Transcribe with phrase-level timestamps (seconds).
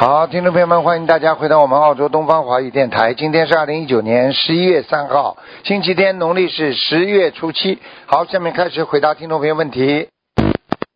[0.00, 3.14] 好，听众朋友们，欢迎大家回到我们澳洲东方华语电台。
[3.14, 7.80] 今天是二零一九年十一月三号，星期天，农历是十月初七。
[8.06, 10.08] 好，下面开始回答听众朋友问题。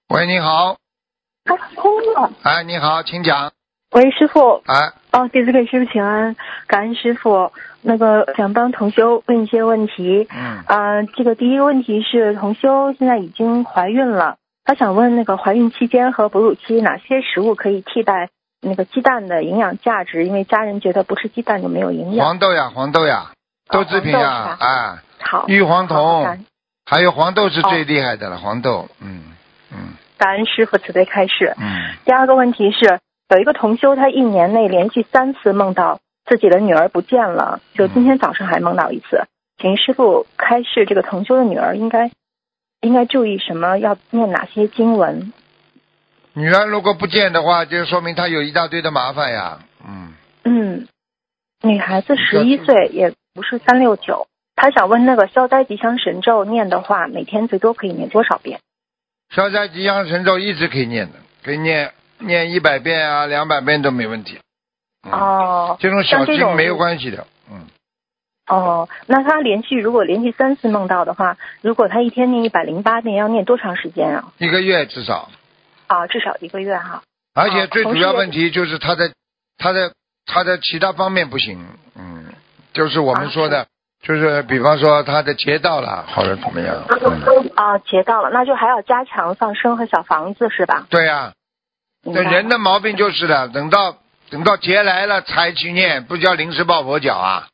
[0.08, 0.76] 喂，你好，
[1.46, 2.30] 啊，通了。
[2.44, 3.50] 哎，你好，请讲。
[3.90, 4.62] 喂，师傅。
[4.66, 6.36] 哎，哦，弟子给师傅请安，
[6.68, 7.50] 感恩师傅。
[7.80, 10.28] 那个想帮同修问一些问题。
[10.30, 18.30] 嗯，啊，这个第一个问题是，同修现在已经怀孕了，她想问那个怀孕期间和哺乳期哪些食物可以替代
[18.62, 20.24] 那个鸡蛋的营养价值？
[20.24, 22.24] 因为家人觉得不吃鸡蛋就没有营养。
[22.24, 23.32] 黄豆呀，黄豆呀，
[23.68, 26.38] 豆制品呀，哎，好，玉黄酮，
[26.86, 29.24] 还有黄豆是最厉害的了，黄豆，嗯
[29.72, 29.78] 嗯
[30.16, 31.54] 感恩师傅慈悲开示。
[31.58, 39.24] 嗯，第二个问题是，有一个同修，他一年内连续三次梦到自己的女儿不见了，就今天早上还梦到一次。
[39.58, 42.12] 请师傅开示，这个同修的女儿应该
[42.80, 43.78] 应该注意什么？
[43.78, 45.32] 要念哪些经文？
[46.34, 50.14] 女儿如果不见的话，就说明她有一大堆的麻烦呀，嗯。
[50.44, 50.88] 嗯，
[51.62, 54.26] 女孩子十一岁，也不是三六九。
[54.56, 58.60] 她想问那个消灾吉祥神咒念的话，每天最多可以念多少遍？
[59.34, 64.40] 消灾吉祥神咒一直可以念的，可以念念一百遍啊，两百遍都没问题。
[65.04, 67.66] 嗯、，哦这种小像这种经没有关系的，嗯，
[68.46, 74.32] 哦，那他连续如果连续三次梦到的话，如果他一天念一百零八遍，要念多长时间啊？
[74.38, 75.30] 一个月至少。
[75.92, 77.02] 啊，至少一个月哈。
[77.34, 79.12] 而且最主要问题就是他的
[79.58, 79.92] 他的
[80.26, 82.26] 他的其他方面不行，嗯，
[82.72, 83.66] 就是我们说的，
[84.02, 90.86] 就是比方说他的劫到了，或者怎么样，嗯，啊，劫到了，那就还要加强放生和小房子是吧？
[90.90, 91.32] 对呀、
[92.04, 93.98] 这明白人的毛病就是的，等到
[94.30, 97.48] 等到劫来了才去念，不叫临时抱佛脚啊。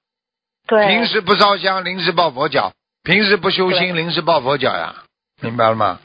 [0.66, 2.72] 对平时不烧香，临时抱佛脚；
[3.02, 4.94] 平时不修心，临时抱佛脚呀，
[5.40, 5.98] 明白了吗？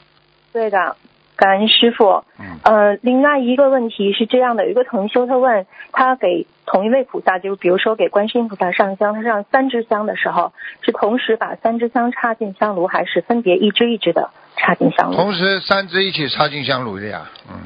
[0.52, 0.96] 对的，
[1.36, 2.24] 感恩师傅。
[2.38, 10.52] 嗯，呃，另外一个问题是这样的，有一个同修他问他给同一位菩萨，就是比如说给观世音菩萨上香，他上三支香的时候，
[10.82, 15.16] 是同时把三支香插进香炉，还是分别一支一支的插进香炉？
[15.16, 17.60] 同时三支一起插进香炉的呀，嗯，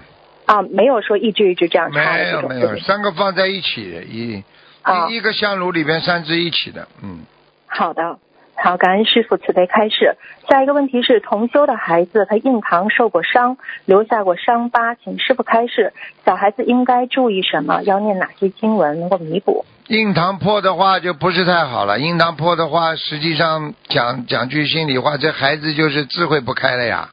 [0.46, 4.42] 啊，没有说一支一支这样插的没有没有，三个放在一起的，一
[4.82, 5.08] 啊。
[5.08, 7.20] 一一个香炉里边三支一起的，嗯，
[7.66, 8.18] 好的，
[8.60, 10.16] 好，感恩师傅慈悲开示。
[10.48, 15.92] 下一个问题是，同修的孩子他印堂受过伤，留下过伤疤，请师傅开示，
[16.26, 17.82] 小孩子应该注意什么？
[17.84, 19.64] 要念哪些经文能够弥补？
[19.86, 27.10] 印堂破的话就不是太好了，印堂破的话，实际上讲讲句心里话，这孩子就是智慧不开了呀，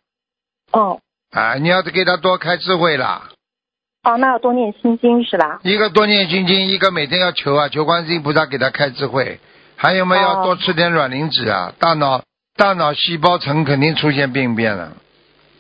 [0.72, 1.00] 哦
[1.31, 3.29] 啊，你要是给他多开智慧啦，
[4.03, 5.59] 哦，那要多念心经是吧？
[5.63, 9.39] 一个多念心经，一个每天要求啊，求观世音菩萨给他开智慧。
[9.75, 11.73] 还有没有要哦多吃点卵磷脂啊？
[11.79, 12.21] 大脑
[12.55, 14.93] 大脑细胞层肯定出现病变了。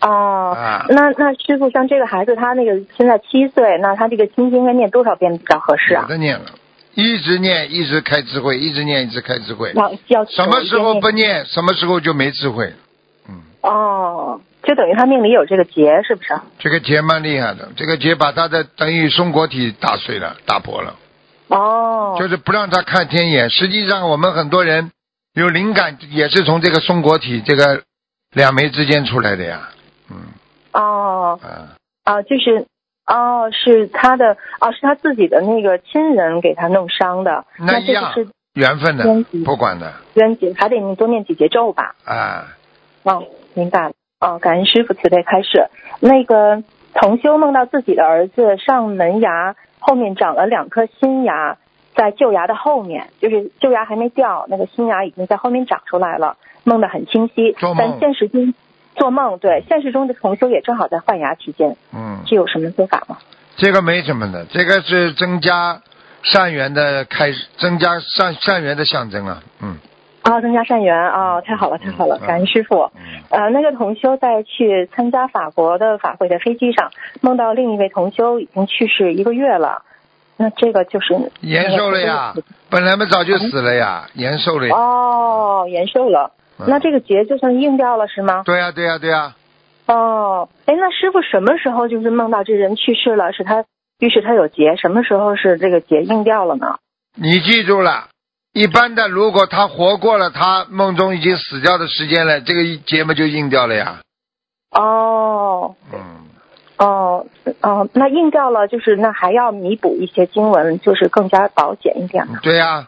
[0.01, 6.05] 哦，啊那那师傅像这个孩子他那个现在七岁，那他这个心经应该念多少遍比较合适有啊？
[6.07, 6.45] 的念了，
[6.93, 9.71] 一直念，一直开智慧，一直念，一直开智慧。
[9.73, 11.29] 要要什么时候不念？
[11.29, 12.73] 念，什么时候就没智慧。
[13.27, 16.39] 嗯，哦，就等于他命里有这个劫，是不是？
[16.59, 20.95] 这个劫蛮厉害的，这个劫把他的等于松果体打碎了，打破了，
[21.47, 23.49] 哦，就是不让他看天眼。
[23.49, 24.91] 实际上，我们很多人
[25.33, 27.83] 有灵感，也是从这个松果体这个
[28.33, 29.69] 两眉之间出来的呀。
[30.09, 30.17] 嗯
[30.73, 31.39] 哦。
[31.43, 32.65] 啊，啊，就是
[33.05, 39.05] 哦，是他的哦，是他自己的那个亲人给他弄伤的，那一样这个是缘分的，
[39.43, 41.95] 不管的冤结，还得你多念几节咒吧。
[42.05, 42.47] 啊。
[43.03, 43.23] 哦，
[43.53, 43.93] 明白了。
[44.19, 45.69] 哦，感恩师傅慈悲开示。
[45.99, 46.63] 那个
[46.95, 49.55] 同修梦到自己的儿子上门牙
[49.87, 51.57] 后面长了两颗新牙，
[51.93, 57.55] 在旧牙的后面，就是旧牙还没掉，那个新牙已经在后面长出来了，梦得很清晰。
[57.77, 58.55] 但现实中
[58.95, 63.17] 做梦，对现实中的重修也正好在换牙期间，嗯，这有什么说法吗？
[63.57, 65.79] 这个没什么的，这个是增加
[66.23, 69.43] 善缘的开始，增加善善缘的象征啊。
[69.61, 69.77] 嗯
[70.25, 72.91] 啊，增加善缘啊、太好了，太好了，嗯感恩师傅。
[72.95, 76.89] 嗯呃，那个同修在去参加法国的法会的飞机上，
[77.21, 79.83] 梦到另一位同修已经去世一个月了，
[80.37, 82.33] 那这个就是延寿了呀，
[82.71, 84.75] 本来嘛早就死了呀，延寿了呀。
[84.75, 88.41] 哦，延寿了，嗯那这个劫就算应掉了是吗？
[88.45, 89.35] 对呀、对呀、对呀、
[89.85, 93.65] 哦，哎，那师傅什么时候就是梦到这人去世了，是他，
[93.99, 96.77] 预示他有劫，什么时候是这个劫应掉了呢？
[97.15, 98.07] 你记住了，
[98.55, 103.99] 一般的，如果他活过了他梦中已经死掉的时间了，这个一节目就应掉了呀。
[104.71, 105.99] 哦嗯，
[106.77, 107.25] 哦
[107.61, 112.39] 哦，那应掉了，就是那还要弥补一些经文，就是更加保险一点嘛。
[112.41, 112.87] 对呀、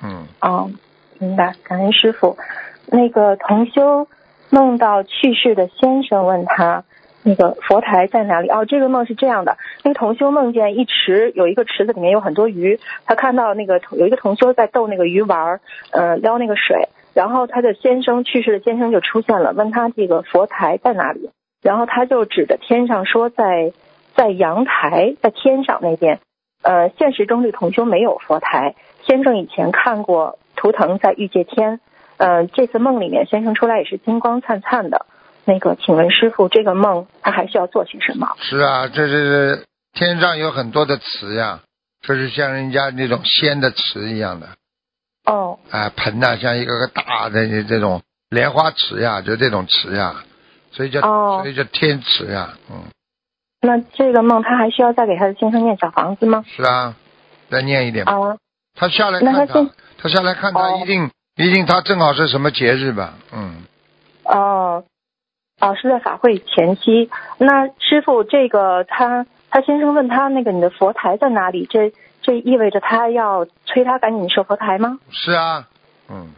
[0.00, 0.70] 嗯，哦，
[1.18, 2.38] 明白，感恩师傅。
[2.86, 4.06] 那个同修
[4.50, 6.84] 梦到去世的先生问他，
[7.22, 8.48] 那个佛台在哪里？
[8.48, 15.60] 哦，这个梦是这样的，那个同修梦见一池有一个池子里面有很多鱼，他看到那个有一个同修在逗那个鱼玩儿，
[15.92, 21.30] 呃，撩那个水，然后他的先生去世的先生就出现了，问他这个佛台在哪里，
[21.62, 23.72] 然后他就指着天上说在
[24.14, 26.20] 在阳台，在天上那边。
[26.62, 28.74] 呃，现实中这同修没有佛台，
[29.06, 31.80] 先生以前看过图腾在玉界天，
[32.18, 35.06] 呃，这次梦里面先生出来也是金光灿灿的。
[35.50, 38.28] 那个，请问师傅，这个梦他还需要做些什么？
[38.40, 41.60] 是啊，这是天上有很多的词呀，
[42.06, 44.46] 就是像人家那种仙的词一样的，
[45.26, 50.22] 哦啊，盆呐、像一个个大的这种莲花池呀，就这种池呀，
[50.70, 52.84] 所以叫、哦所以叫天池呀，嗯，
[53.60, 56.44] 那这个梦他还需要再给他的先生念小房子吗？
[56.46, 56.94] 是啊，
[57.50, 58.12] 再念一点吧。
[58.12, 58.36] 啊，
[58.78, 63.14] 他下来看他那他，他下来看他，哦一定、一定他正好是什么节日吧？
[63.32, 63.64] 嗯，
[64.24, 64.84] 哦，
[65.60, 67.10] 哦，是在法会前期。
[67.38, 71.66] 那师傅，这个他他先生问他那个你的佛台在哪里？
[71.68, 71.92] 这
[72.22, 74.98] 这意味着他要催他赶紧设佛台吗？
[75.10, 75.68] 是啊，
[76.08, 76.32] 嗯，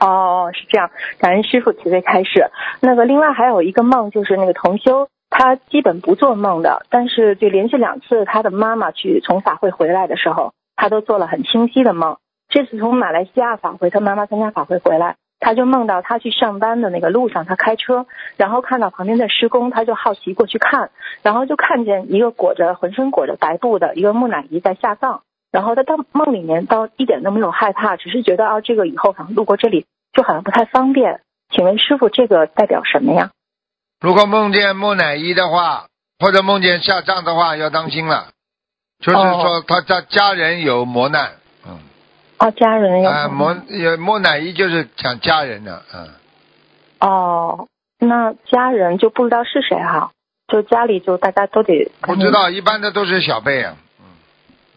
[0.00, 2.50] 哦，是这样，感恩师傅慈悲开示。
[2.80, 12.16] 那个另外还有一个梦，就是那个同修，他基本不做梦的，但是就连续两次他的妈妈去从法会回来的时候，他都做了很清晰的梦。
[12.48, 18.06] 这次从马来西亚法会，他妈妈参加法会回来，他就梦到他去上班的那个路上，他开车，
[18.36, 20.90] 然后看到旁边在施工，他就好奇过去看，
[21.22, 25.22] 然后就看见一个裹着浑身裹着白布的一个木乃伊在下葬。
[25.52, 31.20] 然后他到梦里面到一点都没有害怕，只是觉得啊，这个以后好像路过这里就好像不太方便。
[31.50, 33.30] 请问师傅，这个代表什么呀？
[34.00, 35.86] 如果梦见木乃伊的话，
[36.18, 38.32] 或者梦见下葬的话，要当心了，
[39.00, 41.45] 就是说他家家人有磨难，嗯，
[42.38, 46.08] 哦，家人要啊，木有木乃伊就是讲家人的，嗯，
[47.00, 47.68] 哦，
[47.98, 50.10] 那家人就不知道是谁哈，
[50.48, 53.76] 就家里就大家都得不知道，一般的都是小辈啊，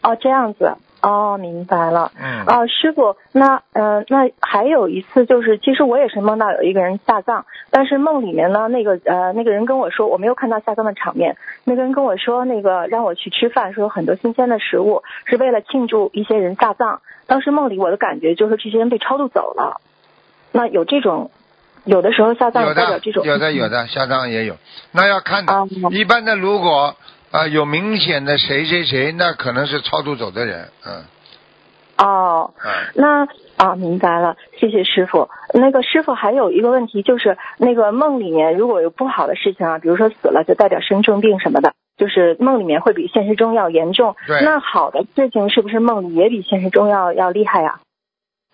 [0.02, 0.76] 哦，这样子。
[1.02, 2.12] 哦，明白了。
[2.20, 17.00] 嗯，哦，师傅，那呃，那还有一次就是，其实我也是梦到有一个人下葬，但是梦里面呢，那个呃那个人跟我说，我没有看到下葬的场面，那个人跟我说，那个让我去吃饭，说有很多新鲜的食物，是为了庆祝一些人下葬。
[17.30, 19.80] 当时梦里我的感觉就是这些人被超度走了。
[20.50, 21.30] 那有这种，
[21.84, 24.56] 有的时候下葬有的代表这种，有的有的下葬也有，
[24.90, 26.96] 那要看的哦，一般的如果
[27.30, 31.04] 啊、呃有明显的谁谁谁，那可能是超度走的人，嗯
[31.98, 32.70] 哦，嗯。
[32.96, 33.28] 那
[33.64, 35.28] 啊，明白了，谢谢师傅。
[35.54, 44.16] 那个师傅还有一个问题，就是那个梦里面如果有不好的事情啊，比如说死了就代表生重病什么的，就是梦里面会比现实中要严重。
[44.26, 44.40] 对。
[44.42, 47.80] 那好的事情是不是梦里也比现实中要要厉害呀、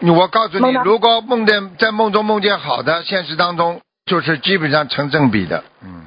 [0.02, 6.02] 我告诉你，如果梦见在梦中梦见好的，现实当中就是基本上成正比的，嗯，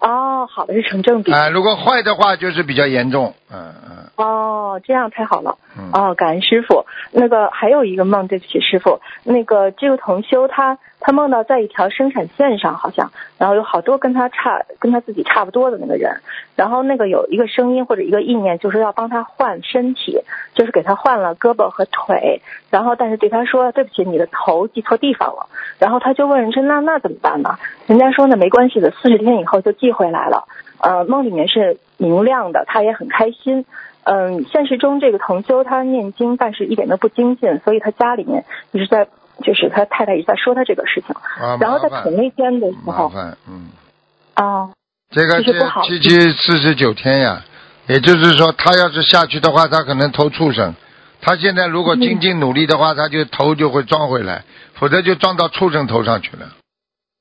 [0.00, 1.32] 哦，好的是成正比。
[1.32, 3.92] 啊、如果坏的话就是比较严重，嗯嗯。
[4.16, 5.56] 哦，这样太好了。
[5.76, 6.84] 嗯，哦，感恩师傅。
[7.10, 16.20] 那个还有一个梦，对不起师傅，那个这个同修他他梦到在一条生产线上，好像，然后有好多跟他差跟他自己差不多的那个人，
[16.56, 20.20] 然后那个有一个声音或者一个意念，就是要帮他换身体，
[20.54, 25.48] 就是给他换了胳膊和腿，然后但是对他说对不起，你的头记错地方了，
[25.78, 27.58] 然后他就问人家那那怎么办呢？
[27.86, 30.46] 人家说呢没关系的，四十天以后就寄回来了。
[30.80, 33.64] 呃，梦里面是明亮的，他也很开心。
[34.04, 39.06] 嗯，现实中这个同修他念经，但是一点都不精进，所以他家里面一直在，
[39.42, 41.14] 就是他太太一直在说他这个事情。
[41.40, 43.12] 啊，然后在同一天的时候，
[43.46, 43.68] 嗯，
[44.34, 44.70] 啊，
[45.10, 45.52] 这个是
[45.84, 47.42] 七七四十九天呀，
[47.88, 50.74] 也就是说，他要是下去的话，他可能投畜生。
[51.20, 54.42] 他现在如果精进努力的话，他就头就会撞回来，
[54.74, 56.48] 否则就撞到畜生头上去了。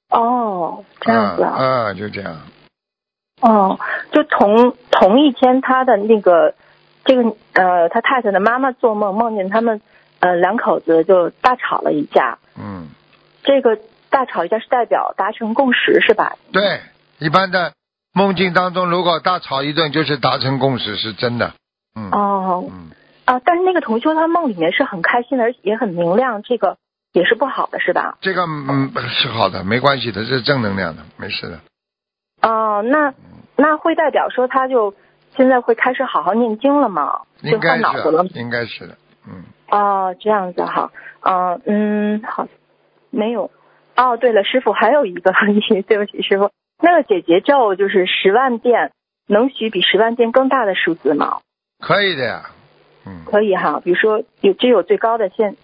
[0.10, 2.36] 哦，这样子啊，啊，啊就这样。
[3.42, 3.80] 哦，
[4.12, 6.54] 就同同一天，他的那个
[7.06, 9.82] 这个呃，他太太的妈妈做梦，梦见他们
[10.22, 12.40] 呃两口子就大吵了一架。
[12.58, 12.88] 嗯，
[13.44, 13.78] 这个
[14.10, 16.38] 大吵一架是代表达成共识是吧？
[16.54, 16.80] 对，
[17.20, 17.74] 一般的
[18.14, 21.54] 梦境当中，如果大吵一顿，就是达成共识，是真的。
[21.96, 22.10] 嗯。
[22.12, 22.90] 哦嗯，
[23.26, 26.78] 啊，但是那个同修他梦里面是很开心的，而且也很明亮，这个
[27.14, 28.18] 也是不好的是吧？
[28.22, 31.60] 这个嗯是好的，没关系的，这是正能量的，没事的。
[32.42, 33.14] 哦，那
[33.56, 34.94] 那会代表说他就
[35.38, 37.22] 现在会开始好好念经了吗？
[37.42, 38.40] 就应该换脑子了吗是，？
[38.40, 38.98] 应该是的。
[39.28, 42.48] 嗯，哦，这样子哈，嗯嗯，好，
[43.10, 43.50] 没有。
[43.96, 46.52] 哦，对了，师傅还有一个问题， 对不起，师傅，
[46.82, 48.92] 那个解结咒就是十万遍，
[49.28, 51.40] 能许比十万遍更大的数字吗？
[51.80, 52.44] 可以的呀，
[53.06, 55.56] 嗯，可以哈，比如说有只有最高的限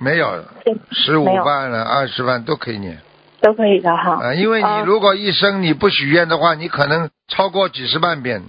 [0.00, 2.98] 没有限十五万了，二十万都可以念
[3.40, 4.18] 都可以的哈。
[4.22, 8.42] 啊，因为你啊如果一生你不许愿的话，你可能超过几十万遍。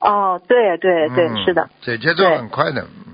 [0.00, 1.68] 哦，对对对，嗯是的。
[1.80, 3.05] 姐姐咒很快的，嗯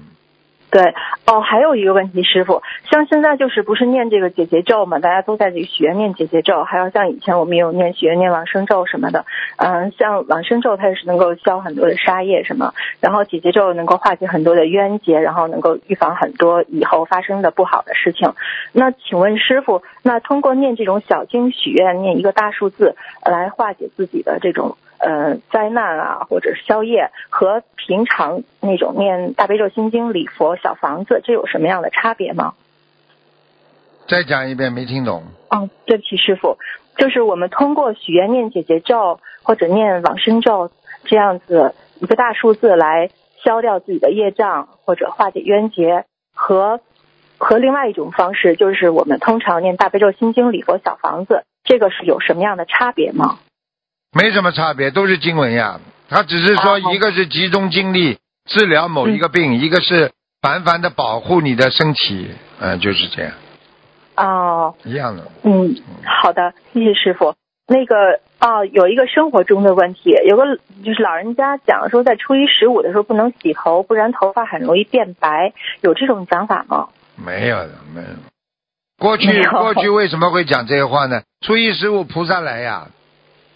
[0.72, 0.94] 对，
[1.26, 4.98] 哦，还有一个问题，师傅，像现在就是不是念这个解结咒嘛？
[5.00, 9.26] 大家都在这个许愿念解结咒，还有像以前我们有念许愿念往生咒什么的。
[9.58, 18.32] 嗯、像往生咒它也是能够消很多的杀业什么，然后解结咒能够化解很多的冤结，然后能够预防很多以后发生的不好的事情。
[18.72, 32.54] 那请问师傅，那通过念这种小经许愿，念一个大数字来化解自己的这种呃灾难啊，或者是宵夜，和平常那种念大悲咒、心经、礼佛、小房子，这有什么样的差别吗？
[34.09, 35.25] 再讲一遍，没听懂。
[35.50, 36.56] 哦，对不起，师傅，
[36.97, 40.71] 就是我们通过许愿念姐姐咒或者念往生咒
[41.04, 43.11] 这样子一个大数字来
[43.44, 46.04] 消掉自己的业障或者化解冤结，
[46.35, 46.80] 和
[47.38, 53.38] 和另外一种方式，就是我们通常念大悲咒、心经、礼佛、小房子，这个是有什么样的差别吗？
[54.12, 55.81] 没什么差别，都是经文呀。
[56.09, 63.33] 他只是说，一个是集中精力治疗某一个病，一个是凡凡的保护你的身体，嗯、就是这样，
[64.16, 65.23] 哦，一样的。
[65.42, 67.35] 嗯，好的，谢谢师傅。
[67.66, 76.88] 那个啊，有一个生活中的问题，有个就是老人家讲说，在初一十五的时候不能洗头，不然头发很容易变白，有这种讲法吗？
[77.16, 78.09] 没有的，没有。
[78.99, 81.23] 过去过去为什么会讲这个话呢？
[81.40, 82.88] 初一十五菩萨来呀，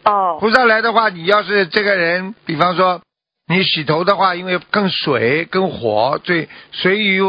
[0.06, 3.02] 哦，菩萨来的话，你要是这个人，比方说
[3.48, 7.20] 你洗头的话，因为跟水跟火最水与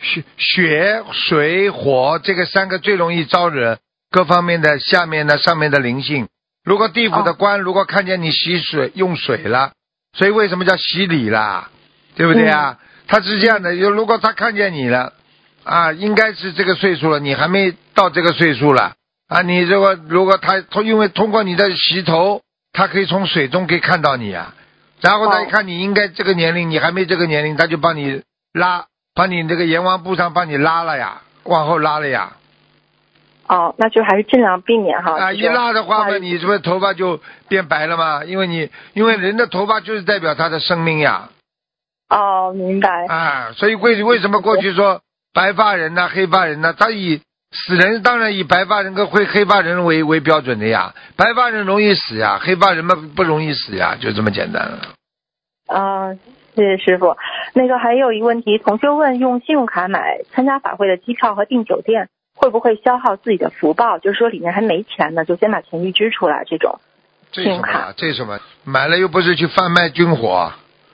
[0.00, 3.78] 血血水火这个三个最容易招惹
[4.10, 6.28] 各方面的下面的上面的灵性。
[6.62, 9.72] 如果地府的官、如果看见你洗水用水了，
[10.12, 11.70] 所以为什么叫洗礼啦？
[12.16, 12.78] 对不对啊？
[13.06, 15.14] 他是这样的，就如果他看见你了，
[15.64, 18.95] 啊，应该是这个岁数了，你还没到这个岁数了
[19.28, 22.42] 啊，你如果如果他通因为通过你的洗头，
[22.72, 24.54] 他可以从水中可以看到你啊，
[25.00, 32.36] 然后他一哦看你应该这个年龄，你还没这个年龄，他就帮你拉，把你这个阎王簿上帮你拉了呀，往后拉了呀，
[33.48, 35.18] 哦，那就还是尽量避免哈。
[35.18, 38.24] 啊，一拉的话嘛，话你是不是头发就变白了嘛？
[38.24, 41.30] 因为你因为人的头发就是代表他的生命呀，
[42.08, 43.06] 哦，明白。
[43.06, 45.00] 啊，所以为为什么过去说
[45.34, 47.22] 白发人呐、黑发人呐、他以
[47.66, 54.80] 死人当然以白发人跟黑黑发人为为标准的呀，白发人容易死呀，黑发人嘛不容易死呀，就这么简单了。
[55.66, 56.14] 啊，
[56.54, 57.16] 谢谢师傅。
[57.54, 63.98] 那个还有一个问题，同学问，用信用卡买参加法会的机票和订酒店，会不会消耗自己的福报？
[63.98, 66.78] 就是说里面还没钱呢，就先把钱预支出来这种。
[67.32, 67.94] 这信用卡什么啊？
[67.96, 68.38] 这什么？
[68.64, 70.52] 买了又不是去贩卖军火，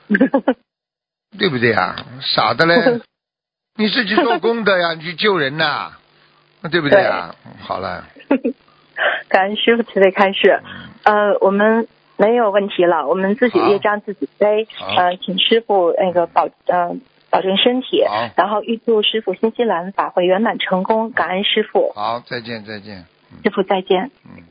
[1.39, 1.97] 对不对啊？
[2.21, 3.01] 傻的嘞！
[3.77, 5.93] 你是去做功德呀，你去救人呐，
[6.71, 7.35] 对不对啊？
[7.61, 8.05] 好了，
[9.29, 10.63] 感恩师傅慈悲开示。
[11.05, 14.69] 呃，我们没有问题了，我们自己好业障自己背。
[14.97, 16.97] 呃，请师傅那个保呃
[17.31, 18.05] 保证身体，
[18.37, 21.11] 然后预祝师傅新西兰法会圆满成功。
[21.11, 23.07] 感恩师傅，好，再见，再见。
[23.43, 24.11] 师傅再见。
[24.25, 24.45] 嗯，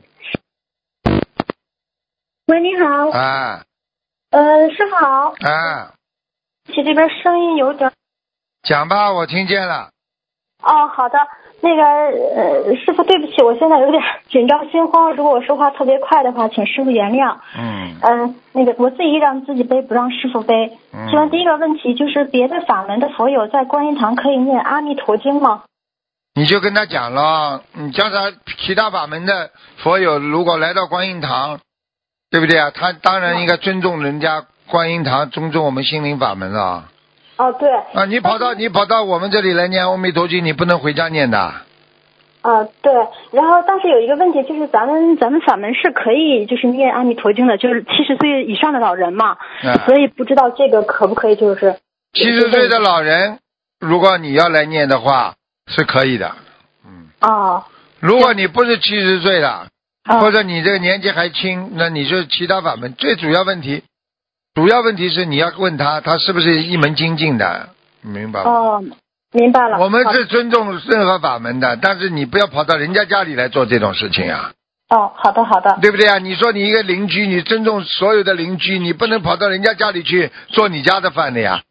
[2.46, 3.64] 喂，你好，啊
[4.30, 5.94] 呃，师傅好，啊，
[6.66, 7.92] 这这边声音有点，
[8.62, 9.90] 讲吧，我听见了。
[10.62, 11.18] 哦，好的，
[11.64, 17.36] 那个呃，师傅对不起，我现在有点紧张心慌，如果我说话特别快的话，请师傅原谅。
[17.56, 20.76] 嗯嗯、那个我自己让自己背，不让师傅背。
[20.92, 25.62] 嗯请问第一个问题就是，别的法门的佛友在观音堂可以念阿弥陀经吗？
[26.34, 31.60] 你就跟他讲了，你叫他其他法门的佛友，如果来到观音堂，
[32.30, 32.72] 对不对啊？
[32.74, 36.88] 他当然应该尊重人家观音堂，尊重我们心灵法门了。
[37.36, 41.38] 哦，对，啊，你跑到你跑到我们这里来念阿弥陀经，你不能回家念的。
[42.42, 42.92] 啊，对，
[43.30, 51.76] 然后但是有一个问题，就是咱们咱们法门是可以就是念阿弥陀经的，就是七十岁以上的老人嘛，啊，所以不知道这个可不可以就是
[52.12, 53.38] 七十岁的老人，
[53.78, 55.34] 如果你要来念的话，
[55.68, 56.32] 是可以的。
[56.84, 57.64] 嗯，啊
[58.00, 59.68] 如果你不是七十岁的，
[60.02, 62.92] 啊或者你这个年纪还轻，那你就其他法门。
[62.94, 63.84] 最主要问题，
[64.54, 67.70] 主要问题是你要问他，他是不是一门精进的，
[68.02, 68.50] 明白吗？
[68.50, 68.84] 哦，
[69.32, 69.78] 明白了。
[69.78, 74.52] 我们是尊重任何法门的，但是你不要跑到人家家里来做这种事情啊，
[74.90, 75.78] 哦，好的好的。
[75.80, 76.18] 对不对啊？
[76.18, 81.62] 你说你一个邻居，你尊重所有的邻居，你不能跑到人家家里去做你家的饭的呀，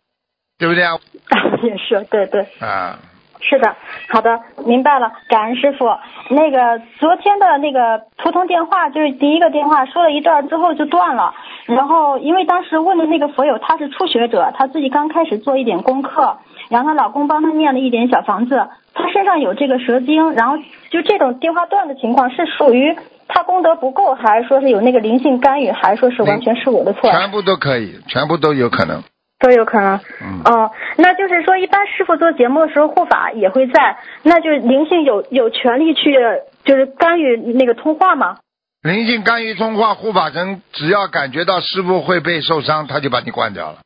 [0.57, 0.97] 对不对啊？
[1.61, 2.47] 也是，对对。
[2.59, 2.97] 啊，
[3.41, 3.75] 是的，
[4.09, 5.85] 好的，明白了，感恩师傅。
[6.29, 11.33] 那个昨天的那个普通电话，就是第一个电话说了一段之后就断了，
[11.65, 16.37] 然后因为当时问的那个佛友他是初学者，他自己刚开始做一点功课，
[16.69, 20.57] 然后她老公帮她念了一点小房子，她身上有这个蛇精，然后
[20.91, 22.95] 就这种电话断的情况是属于
[23.27, 27.09] 她功德不够，还是说是有那个灵性干预，还是说是完全是我的错？
[27.09, 29.03] 全部都可以，全部都有可能。
[29.41, 29.99] 都有可能。
[30.21, 36.15] 嗯，哦，那就是说，一般师傅做节目的时候护法也会在，那就是灵性有有权利去
[36.63, 38.37] 就是干预那个通话吗？
[38.83, 43.79] 灵性干预通话护法神，只要感觉到师傅会被受伤，他就把你关掉了。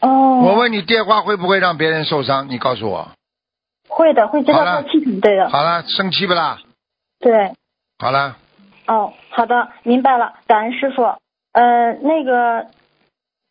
[0.00, 2.48] 哦，我问你，电话会不会让别人受伤？
[2.48, 3.10] 你告诉我。
[3.88, 6.58] 会的，会知道好了做气场，对的，好了，生气不啦？
[7.20, 7.52] 对。
[7.98, 8.36] 好了，
[8.86, 11.02] 哦，好的，明白了，感恩师傅。
[11.52, 12.66] 呃，那个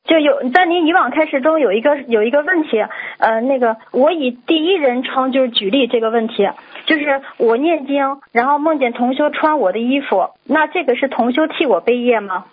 [0.08, 2.80] 就有在您以往开始中有一个有一个问题，
[3.18, 6.50] 呃，那个我以第一人称就是举例这个问题，
[6.86, 12.46] 就是我念经，然后梦见同修穿我的衣服，那这个是同修替我背业吗？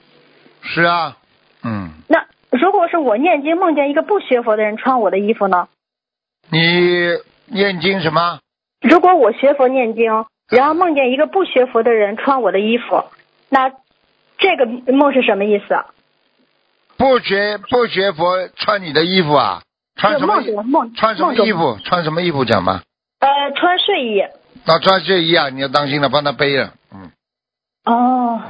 [0.63, 1.17] 是啊，
[1.63, 5.69] 嗯，那如果是我念经梦见一个不学佛的人穿我的衣服呢？
[6.51, 6.59] 你
[7.47, 8.41] 念经什么？
[8.81, 13.05] 如果我学佛念经，然后梦见一个不学佛的人穿我的衣服，
[13.49, 13.71] 那
[14.39, 15.85] 这个梦是什么意思？
[16.97, 19.63] 不学不学佛穿你的衣服啊？
[19.97, 20.43] 穿什么
[20.97, 21.79] 穿什么衣服？
[21.85, 22.83] 穿什么衣服讲吗。
[23.21, 24.23] 呃，穿睡衣。
[24.67, 26.73] 那穿睡衣啊，你要当心了，帮他背了。
[26.93, 27.11] 嗯
[27.85, 28.41] 哦，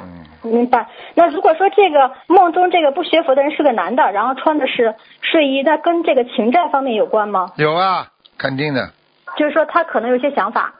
[0.44, 0.88] 嗯，明白。
[1.14, 7.52] 那如果说这个梦中这个不学佛的人是个男的，然后穿的是睡衣，那跟这个情债方面有关吗？
[7.56, 8.08] 有啊，
[8.38, 8.92] 肯定的，
[9.36, 10.74] 就是说他可能有些想法。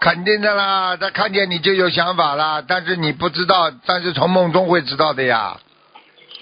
[0.00, 0.96] 肯定的啦。
[0.96, 5.58] 他看见你就有想法啦，但是你不知道，但是从梦中会知道的呀。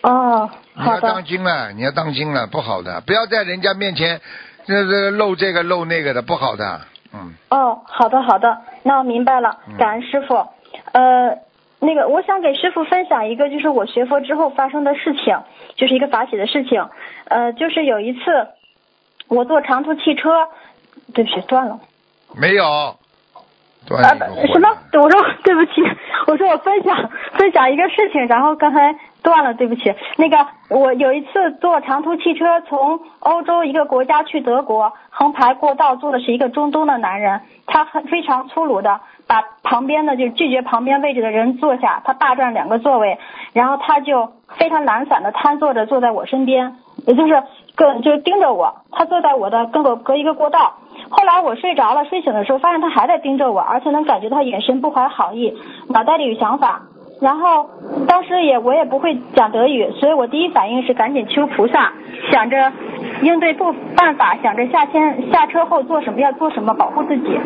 [0.02, 4.20] 哦，你要当，心了，你要当心了，不好的，不要在人家面前
[4.64, 6.80] 这这露这个露那个的，不好的。
[7.12, 10.46] 嗯，哦，好的，好的，那我明白了嗯，感恩师傅。
[10.92, 11.38] 呃，
[11.80, 15.38] 那个我想给师傅分享一个，就是我学佛之后发生的事情，
[15.74, 16.86] 就是一个法喜的事情。
[17.28, 18.48] 呃，就是有一次
[19.26, 20.48] 我坐长途汽车，
[21.14, 21.80] 对不起，断了。
[22.36, 22.96] 没有。
[23.86, 24.68] 断什么？
[24.92, 25.80] 我说对不起，
[26.26, 29.94] 我说我分享分享一个事情，然后刚才断了，对不起。
[30.16, 43.18] 那个我有一次坐长途汽车从欧洲一个国家去德国，横排过道坐的是一个中东的男人，他很非常粗鲁的把旁边的就拒绝旁边位置的人坐下，他霸占两个座位，
[43.52, 46.76] 然后他就非常懒散的瘫坐着坐在我身边，
[47.06, 47.42] 也就是
[47.74, 50.74] 跟就是盯着我，他坐在我的跟我隔一个过道。
[51.10, 55.56] 后来我睡着了，睡醒的时候发现他还在盯着我，而且能感觉他眼神不怀好意，
[55.88, 56.82] 脑袋里有想法。
[57.20, 57.68] 然后
[58.06, 61.92] 当时也我也不会讲德语，所以我第一反应是赶紧求菩萨，
[62.30, 62.72] 想着
[63.22, 67.38] 应对不办法，想着下天下车后做什么要做什么保护自己。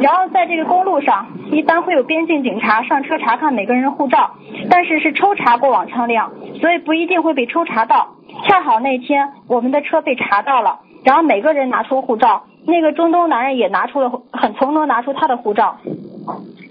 [0.00, 4.32] 然后在这个公路上，一般会有边境警察上车查看每个人的护照，
[4.68, 8.08] 但是是抽查过往车辆，所以不一定会被抽查到。
[8.48, 15.76] 恰好那天我们的车被查到了，然后每个人拿出护照，那个中东男人也拿出了很从容拿出他的护照。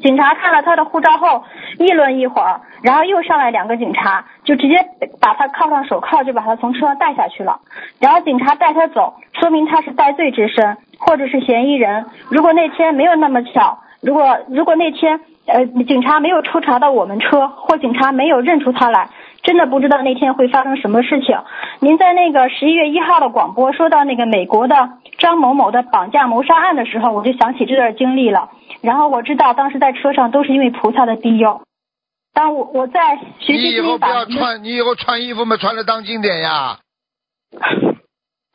[0.03, 1.43] 警察看了他的护照后，
[1.79, 4.85] 议论一会儿，然后又上来两个警察，就直接
[5.21, 7.61] 把他铐上手铐，就把他从车上带下去了。
[7.99, 12.05] 然后警察带他走，说明他是带罪之身，或者是嫌疑人。
[12.29, 19.10] 如果那天没有那么巧，如果如果那天呃警察没有抽查到我们车，或警察没有认出他来，
[19.41, 21.38] 真的不知道那天会发生什么事情。
[21.79, 24.75] 您在那个十一月一号的广播说到那个美国的
[25.17, 28.49] 张某某的绑架谋杀案的时候，我就想起这段经历了。
[28.82, 31.62] 然后我知道当时在车上都是因为菩萨的庇佑。
[32.34, 36.79] 当我我在学你习你以后不要穿，你以后穿衣服嘛，穿的当心点呀。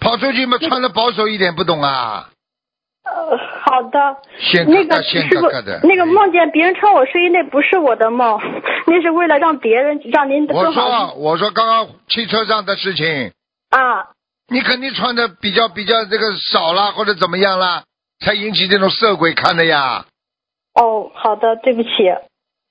[0.01, 2.29] 跑出去嘛，穿的保守一点，不懂啊？
[3.09, 4.17] 呃，好的。
[4.39, 5.01] 现那个
[5.83, 8.39] 那个梦见别人穿我睡衣，那不是我的梦，
[8.87, 13.33] 那是为了让别人让您我更好说我说刚刚汽车上的事情，
[13.71, 14.09] 啊。
[14.51, 17.83] 你肯定穿的比较比较这个少啦，或者怎么样啦，
[18.25, 20.07] 才引起这种色鬼看的呀。
[20.73, 21.89] 哦，好的，对不起，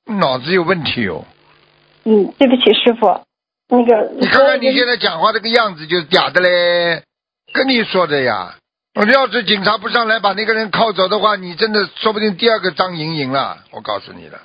[0.06, 1.24] 脑子有问题哦！
[2.04, 3.22] 嗯，对不起，师傅。
[3.70, 7.04] 那个，你看看你现在讲话这个样子就是假的嘞，
[7.54, 8.56] 跟你说的呀。
[8.98, 13.58] 我要是警察不上来把那个人铐走的话，你真的说不定第二个张莹莹了。
[13.72, 14.40] 我告诉你了，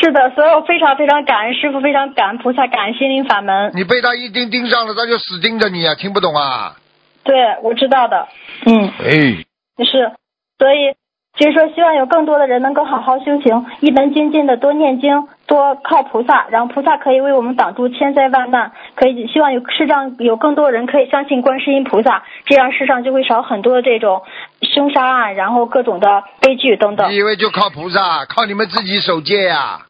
[0.00, 3.72] 是的，所以我非常非常感恩师傅，非常感恩菩萨，感恩心灵法门。
[3.74, 6.76] 你被他一盯盯上了，他就死盯着你啊，听不懂啊？
[7.24, 8.28] 对，我知道的。
[8.66, 9.42] 嗯，哎，
[9.84, 10.12] 是，
[10.58, 10.94] 所以
[11.36, 24.24] 就是说，希望有更多的人能够好好修行，一门精进的多念经，多靠菩萨，然后菩萨可以为我们挡住千灾万难，可以希望有世上有更多人可以相信观世音菩萨，这样世上就会少很多这种
[24.62, 27.16] 凶杀案，然后各种的悲剧等等你。
[27.16, 29.86] 以为就靠菩萨，靠你们自己守戒呀、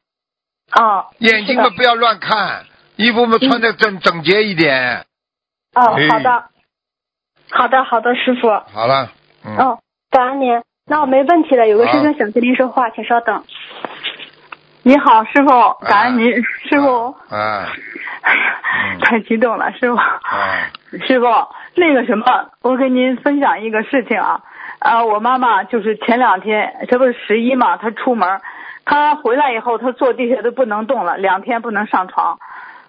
[0.70, 2.64] 啊，眼睛们不要乱看，
[2.96, 5.06] 衣服们穿的整整洁一点。
[5.74, 6.44] 哦哎，好的，
[7.50, 8.48] 好的，好的，师傅。
[8.48, 9.10] 好了，
[9.44, 9.78] 嗯，哦，
[10.10, 10.62] 感恩您。
[10.88, 13.42] 那我没问题了，有个事情想跟您说话，请稍等。
[14.86, 17.08] 你好，师傅，感恩您，师傅。
[17.28, 17.66] 啊，
[18.22, 19.96] 哎 太激动了，师傅。
[19.96, 20.70] 啊，
[21.08, 21.26] 师傅，
[21.74, 22.24] 那个什么，
[22.62, 24.42] 我跟您分享一个事情啊。
[24.78, 28.40] 啊，我妈妈就是前两天，这不是十一嘛，她出门，
[28.84, 32.38] 她回来以后，她坐地下都不能动了，两天不能上床。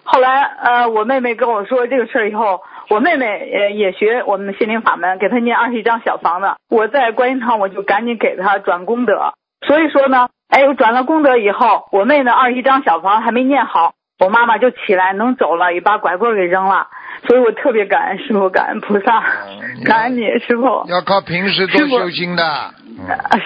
[0.04, 6.52] 后来，呃，我妹妹跟我说这个事儿以后，我妹妹也也学我们的心灵法门，给她念二十一张小房子。
[6.70, 9.32] 我在观音堂，我就赶紧给她转功德。
[9.66, 16.88] 所以说呢，哎，我转了功德以后，我妹呢二十一张小房还没念好，我妈妈就起来能走了，也把拐棍给扔了。
[17.26, 20.84] 所以我特别感恩师傅，感恩菩萨，嗯感恩你师傅。
[20.88, 22.42] 要靠平时多修心的。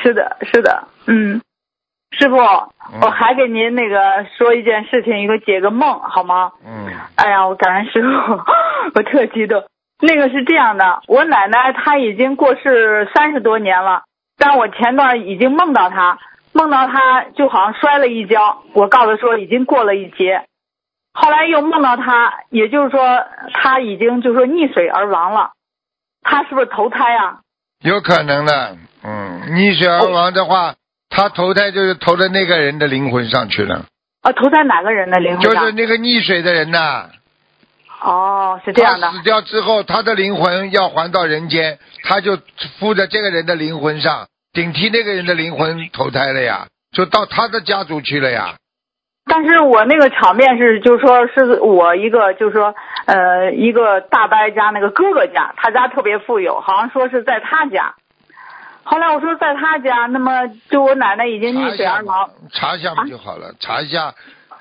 [0.02, 1.40] 是的，是的，嗯，
[2.12, 6.52] 师傅，我还给您那个说一件事情，一个解个梦，好吗？
[6.64, 6.86] 嗯，
[7.16, 8.08] 哎呀，我感恩师傅，
[8.94, 9.64] 我特激动。
[10.00, 14.02] 那个是这样的，我奶奶她已经过世三十多年了，
[14.38, 16.18] 但我前段已经梦到她，
[16.52, 20.44] 梦到他就好像摔了一跤，我告诉她说已经过了一劫，
[21.14, 25.52] 后来又梦到他，也就是说他已经就是说溺水而亡了，
[26.22, 27.40] 他是不是投胎啊？
[27.82, 28.76] 有可能的。
[29.02, 30.74] 嗯，溺水而亡的话，
[31.10, 33.86] 他投胎就是投的那个人的灵魂上去了，
[34.22, 35.54] 啊，投胎哪个人的灵魂上？
[35.54, 37.10] 就是那个溺水的人呐。
[38.00, 39.12] 哦，是这样的他。
[39.12, 42.38] 死掉之后，他的灵魂要还到人间，他就
[42.78, 48.54] 附在这个人的灵魂上，顶替那个人的灵魂投胎了呀，就到他的家族去了呀。
[49.24, 52.74] 但是我那个场面是，就是说是我一个，就是说，
[53.06, 57.94] 呃，一个大伯家那个哥哥家，他家特别富有，好像说是在他家。
[58.82, 63.54] 后来我说在他家，那么就我奶奶已经溺水而亡。，查一下不就好了？
[63.60, 64.12] 查一下，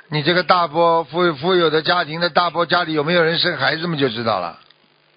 [0.09, 4.59] 你这个大伯富富有的家庭的大伯家里有没有人生孩子们，就知道了。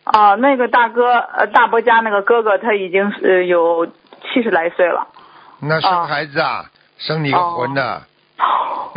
[0.06, 3.86] 哦、那个大哥，呃，大伯家那个哥哥，他已经是有
[4.32, 5.06] 七十来岁了。
[5.60, 6.64] 那生孩子啊，
[6.98, 8.02] 生你个魂的，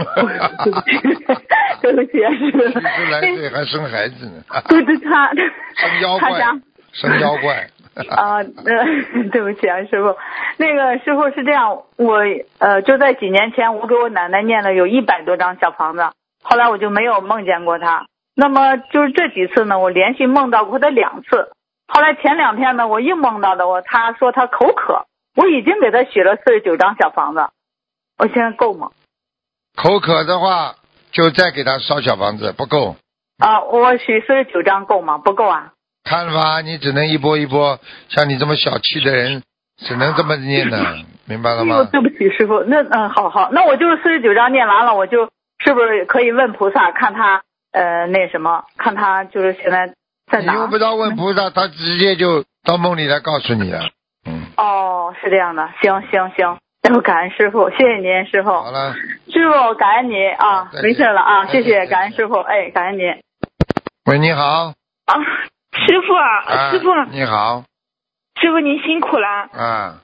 [0.02, 0.90] 对不起，
[1.82, 5.30] 对不起，是七十来岁还生孩子呢， 对对，他
[5.76, 6.60] 生妖怪他家，
[6.94, 7.68] 生妖怪。
[8.16, 8.46] 啊，呃，
[9.32, 10.16] 对不起啊，师傅，
[10.58, 12.20] 那个师傅是这样，我
[12.60, 16.04] 呃就在几年前，我给我奶奶念了有一百多张小房子，
[16.44, 18.06] 后来我就没有梦见过她。
[18.36, 21.50] 那么就是这几次呢，我连续梦到过她两次。
[21.88, 25.07] 后来前两天呢，我又梦到的我，她说她口渴，
[25.38, 27.47] 我已经给他许了四十九张小房子，
[28.17, 28.89] 我现在够吗？
[29.76, 30.73] 口渴的话，
[31.12, 32.95] 就再给他烧小房子，不够。
[33.38, 35.19] 啊，我许四十九张够吗？
[35.19, 35.73] 不够啊。
[36.04, 39.43] 看了吧，你只能一波一波，像你这么小气的人，
[39.78, 40.80] 只能这么念的，
[41.30, 41.88] 明白了吗？
[41.91, 45.30] 对不起，师傅，那嗯，好好，那我就是四十九张念完了，我就
[45.63, 49.93] 是不是可以问菩萨，看他呃那什么，看他就是现在
[50.32, 50.54] 在哪？
[50.54, 53.91] 你用不着问菩萨，他直接就到梦里来告诉你了。
[54.58, 58.93] 嗯，哦，是这样的，行行行，那我 感恩师傅，谢谢您，师傅，好了，
[59.32, 60.32] 师傅感恩您。
[60.34, 63.06] 啊没事了啊，谢谢，感恩师傅，哎，感恩您。
[64.06, 64.74] 喂，你好，
[65.06, 65.15] 啊，
[65.86, 67.63] 师傅，啊，师傅，你好，
[68.41, 69.28] 师傅您辛苦了。
[69.28, 70.02] 啊，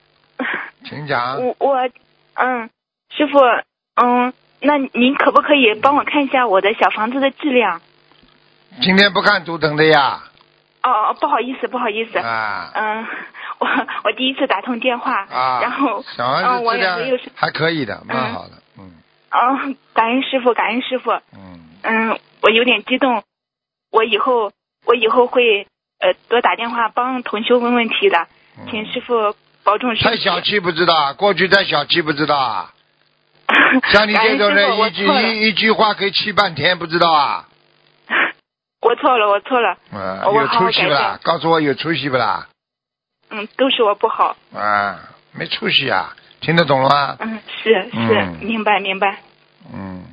[0.85, 1.37] 请讲。
[1.43, 1.89] 我我
[2.35, 2.69] 嗯，
[3.15, 3.39] 师傅
[3.95, 7.81] 嗯，那您可不可以帮我看一下我的小房子的质量？
[8.81, 10.23] 今天不看图腾的呀？
[10.81, 12.17] 哦哦，不好意思，不好意思。
[12.19, 12.71] 啊。
[12.73, 13.05] 嗯，
[13.59, 13.67] 我
[14.03, 18.91] 我第一次打通电话，啊，然后嗯，我也没有什还可以的，蛮好的，嗯
[19.31, 21.11] 嗯，感恩师傅，感恩师傅。
[21.11, 23.23] 嗯，嗯，我有点激动，
[23.91, 24.51] 我以后
[24.85, 25.67] 我以后会
[25.99, 30.03] 呃多打电话帮同修问问题的，嗯请师傅保重身体。
[30.03, 32.71] 太小气不知道啊，过去太小气不知道啊。
[33.91, 37.45] 像你这种人，一句一一句话可以气半天，不知道啊？
[38.81, 39.71] 我错了，我错了。
[39.91, 41.19] 啊，我有出息不啦？
[41.23, 42.47] 告诉我有出息不啦？
[43.33, 44.37] 嗯，都是我不好。
[44.53, 44.99] 啊，
[45.31, 47.17] 没出息啊，听得懂了吗？
[47.19, 49.19] 嗯，是是，嗯明白明白。
[49.73, 50.03] 嗯，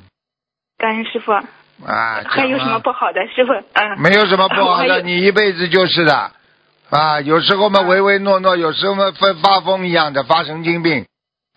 [0.77, 1.31] 感恩师傅。
[1.31, 3.53] 啊，还有什么不好的，师傅？
[3.73, 3.99] 嗯。
[3.99, 6.31] 没有什么不好的， 你一辈子就是的，
[6.89, 11.05] 啊，有时候嘛唯唯诺诺，有时候嘛发发疯一样的发神经病，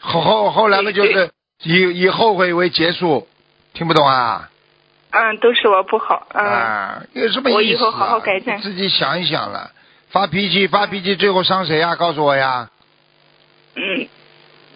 [0.00, 1.31] 后后后来嘛就是
[1.62, 3.29] 以以后悔为结束，
[3.74, 4.50] 听不懂啊？
[5.11, 6.27] 嗯，都是我不好。
[6.33, 6.44] 嗯。
[6.44, 7.57] 啊，有什么意思、啊？
[7.57, 9.70] 我以后好好改正自己想一想了，
[10.14, 11.96] 发脾气发脾气，最后伤谁呀？
[11.96, 12.70] 告诉我呀！
[13.74, 14.09] 嗯，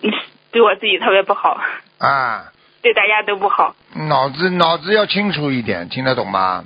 [0.02, 0.12] 嗯
[0.50, 1.60] 对我自己特别不好。
[1.98, 3.76] 啊，对大家都不好。
[3.94, 6.64] 脑子脑子要清楚一点，听得懂吗？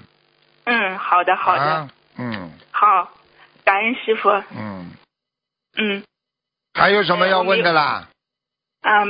[0.64, 3.10] 嗯，好的好的，啊、嗯好，
[3.62, 4.30] 感恩师傅。
[4.56, 4.90] 嗯，
[5.76, 6.02] 嗯
[6.72, 8.08] 还有什么要问的啦？
[8.80, 9.04] 啊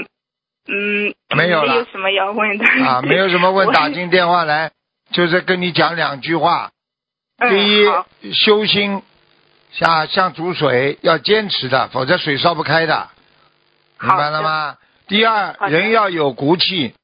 [0.66, 4.72] 嗯，没有了没有什么要问的啊，没有什么问， 打进电话来，
[5.12, 6.72] 就是跟你讲两句话。
[7.38, 9.02] 嗯第一，修心
[9.72, 13.08] 像像煮水要坚持的，否则水烧不开的，
[14.00, 14.76] 明白了吗？
[15.08, 16.94] 第二，人要有骨气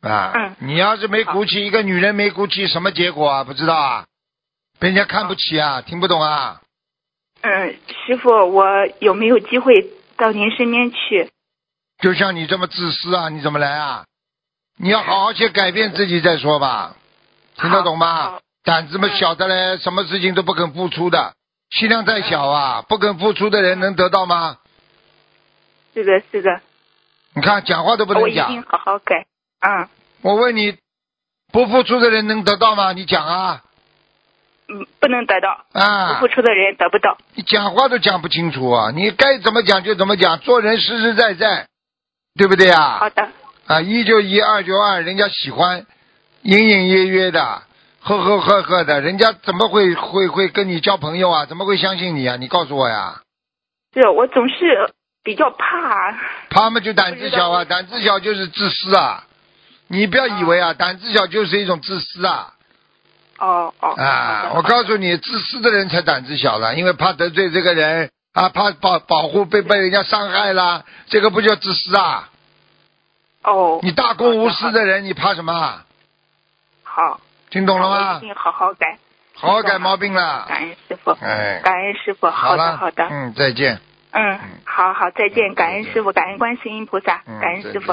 [0.00, 3.44] 啊，嗯你要是没骨气，一个女人没骨气，什么结果啊？
[3.44, 4.06] 不知道啊？
[4.78, 5.82] 被人家看不起啊？
[5.82, 6.60] 听不懂啊？
[7.42, 8.64] 嗯，师傅，我
[9.00, 11.30] 有没有机会到您身边去？
[12.00, 14.04] 就像你这么自私啊，你怎么来啊？
[14.76, 16.96] 你要好好去改变自己再说吧，
[17.56, 18.38] 听得懂吗？
[18.64, 21.34] 胆子嘛嗯小的嘞，什么事情都不肯付出的，
[21.70, 24.58] 心量再小啊，不肯付出的人能得到吗？
[25.94, 26.60] 是的，是的，
[27.34, 29.26] 你看讲话都不能讲我一定讲，好好改。
[29.60, 29.88] 嗯
[30.22, 30.76] 我问你，
[31.52, 32.92] 不付出的人能得到吗？
[32.92, 33.62] 你讲啊
[34.68, 36.28] 嗯，不能得到，啊不啊付！
[36.28, 37.16] 出的人得不到。
[37.34, 38.90] 你讲话都讲不清楚啊！
[38.90, 41.68] 你该怎么讲就怎么讲，做人实实在在，
[42.36, 42.98] 对不对啊？
[42.98, 43.30] 好的，
[43.66, 45.86] 啊，一就一，二就二，人家喜欢，
[46.42, 47.62] 隐隐约约的，
[48.08, 51.44] 呵呵呵呵的，人家怎么会会会跟你交朋友啊？
[51.44, 52.36] 怎么会相信你啊？
[52.36, 53.20] 你告诉我呀！
[53.92, 56.16] 是我总是比较怕。
[56.48, 59.24] 他们就胆子小啊，胆子小就是自私啊！
[59.88, 62.54] 你不要以为啊，胆子小就是一种自私啊！
[63.38, 63.94] 哦哦。
[64.02, 72.30] 啊，我告诉你，自私的人才胆子小了，因为怕得罪这个人啊，怕保保护被被人家伤害啦，这个不叫自私啊！
[73.42, 73.80] 哦。
[73.82, 75.84] 你大公无私的人，你怕什么啊？
[76.82, 77.20] 好。
[77.50, 78.20] 听懂了吗一吗？
[78.20, 78.98] 定好好改。
[79.34, 80.46] 好好改毛病了。
[80.48, 81.12] 感恩师傅。
[81.20, 82.26] 哎，感恩师傅。
[82.26, 83.04] 好，的好的。
[83.08, 83.78] 嗯，再见。
[84.10, 87.92] 嗯，好好，再见，嗯感恩师傅，感恩观世音菩萨，嗯，感恩师傅。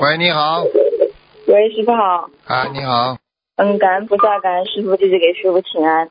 [0.00, 0.62] 喂，你好，
[1.46, 2.30] 喂，师傅好。
[2.46, 3.18] 啊，你好，
[3.56, 6.10] 嗯，感恩菩萨，感恩师傅，弟子给师傅请安。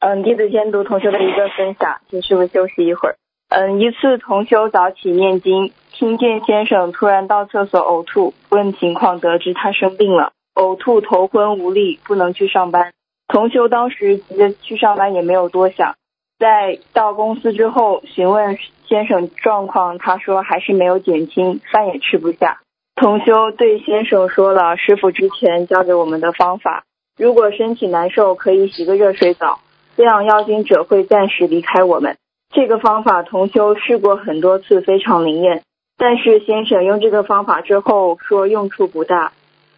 [0.00, 3.16] 嗯，弟子先读同修的一个分享，请师傅休息一会儿。
[3.48, 12.92] 嗯，一次同修早起念经，听见先生突然到厕所呕吐，问情况，得知他生病了，呕吐头昏无力，不能去上班。
[13.28, 15.94] 同修当时急着去上班，也没有多想。
[16.40, 22.58] 在到公司之后，询问先生状况，他说还是没有减轻，饭也吃不下。
[22.96, 26.82] 同修对先生说了师傅之前教给我们的方法，
[27.16, 29.60] 如果身体难受，可以洗个热水澡，
[29.96, 32.16] 这样妖精者会暂时离开我们。
[32.52, 35.62] 这个方法同修试过很多次，非常灵验。
[35.96, 39.32] 但是先生用这个方法之后说用处不大。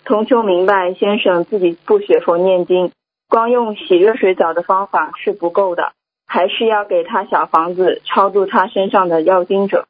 [0.04, 2.92] 同修明白先生自己不学佛念经，
[3.28, 5.92] 光用洗热水澡的方法是不够的，
[6.26, 9.86] 还是要给他小房子超度他身上的妖精者。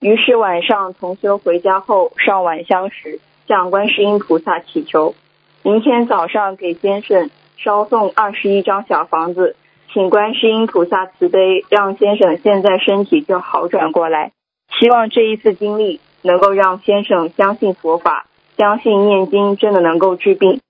[0.00, 5.14] 于是晚上同修回家后上晚香时，向观世音菩萨祈求，
[5.62, 9.54] 明天早上给先生烧送二十一张小房子，
[9.92, 14.32] 请观世音菩萨慈悲，让先生现在身体就好转过来。
[14.78, 20.60] 希望这一次经历能够让先生相信佛法，相信念经真的能够治病。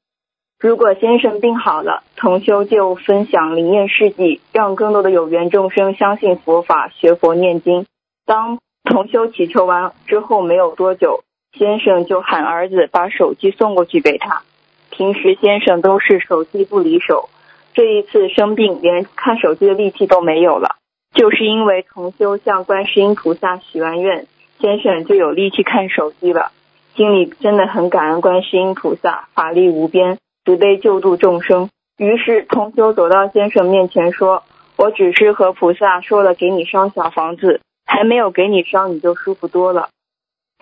[0.59, 7.87] 如果先生病好了，同修就分享灵验事迹，让更多的有缘众生相信佛法，学佛念经。
[8.25, 11.25] 当同修祈求完之后没有多久，
[11.59, 14.43] 先生就喊儿子把手机送过去给他。
[14.91, 17.29] 平时先生都是手机不离手，
[17.75, 20.77] 这一次生病连看手机的力气都没有了，
[21.15, 24.27] 就是因为同修向观世音菩萨许完愿，
[24.59, 26.53] 先生就有力气看手机了。
[26.95, 31.71] 心里真的很感恩观世音菩萨，法力无边，慈悲救度众生。
[31.99, 34.43] 于是同修走到先生面前说
[34.77, 39.91] ：“我只是和菩萨说了给你烧小房子，还没有给你烧，你就舒服多了。”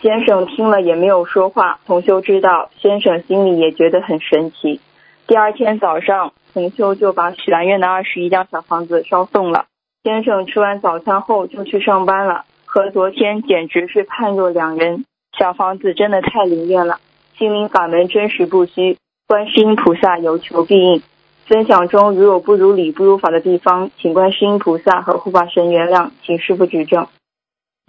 [0.01, 1.79] 先生听了也没有说话。
[1.85, 4.81] 同修知道，先生心里也觉得很神奇。
[5.27, 9.65] 第二天早上，同修就把许完愿的二十一张小房子烧送了。
[10.03, 15.05] 先生吃完早餐后就去上班了，和昨天简直是判若两人。
[15.37, 16.99] 小房子真的太灵验了，
[17.37, 21.03] 心灵法门真实不虚，观世音菩萨有求必应。
[21.45, 27.07] 分享中如有不如理、不如法的地方，请观世音菩萨和护法神原谅，请师傅指正。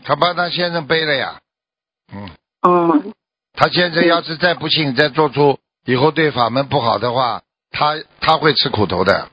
[0.05, 1.38] 他把他先生背了呀，
[2.12, 2.31] 嗯，
[2.62, 3.12] 嗯
[3.55, 9.29] 他先生要是再不信，再做出以后对法门不好的话，他他会吃苦头的，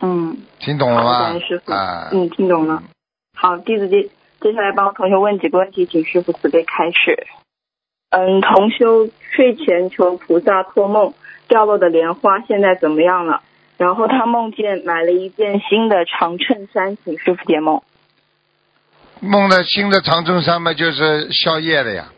[0.00, 1.58] 嗯，嗯，听懂了吗感恩师？
[1.58, 2.82] 傅啊，嗯，听懂了。
[3.34, 4.08] 好，弟子接
[4.40, 7.26] 接下来帮同学问几个问题，请师傅慈悲开始。
[8.10, 11.12] 嗯，同修睡前求菩萨托梦
[11.48, 13.42] 掉落的莲花现在怎么样了？
[13.76, 17.82] 然后他梦见买了一件新的长衬衫，请师傅解梦。
[19.20, 22.12] 梦了新的长衬衫嘛，就是宵夜了呀，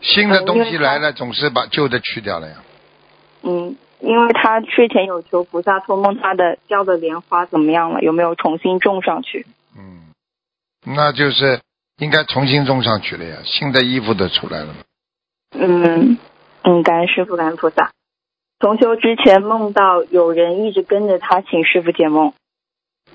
[0.00, 2.54] 新的东西来了，总是把旧的去掉了呀。
[3.42, 8.00] 嗯，因为他睡前有求菩萨托梦他的浇的莲花怎么样了？
[8.02, 9.46] 有没有重新种上去？
[9.76, 10.12] 嗯，
[10.84, 11.60] 那就是
[11.98, 14.74] 应该重新种上去了呀，新的衣服都出来了嘛。
[15.52, 16.18] 嗯
[16.62, 17.92] 嗯，感恩师傅，感恩菩萨。
[18.58, 22.32] 重修之前梦到有人一直跟着他，请师傅解梦，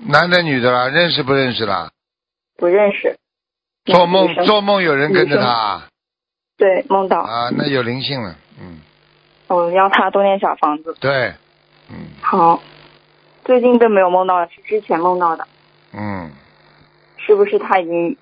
[0.06, 1.90] 男的女的啦，认识不认识啦？
[2.56, 3.16] 不认识。
[3.84, 5.88] 做梦做梦有人跟着他啊
[6.56, 8.36] 对梦到，啊，那有灵性了。
[8.60, 8.78] 嗯，
[9.52, 10.94] 我要他多念小房子。
[11.00, 11.34] 对，
[11.90, 12.62] 嗯好，
[13.44, 15.46] 最近都没有梦到，是之前梦到的，
[15.92, 16.30] 嗯，
[17.18, 18.16] 是不是他已经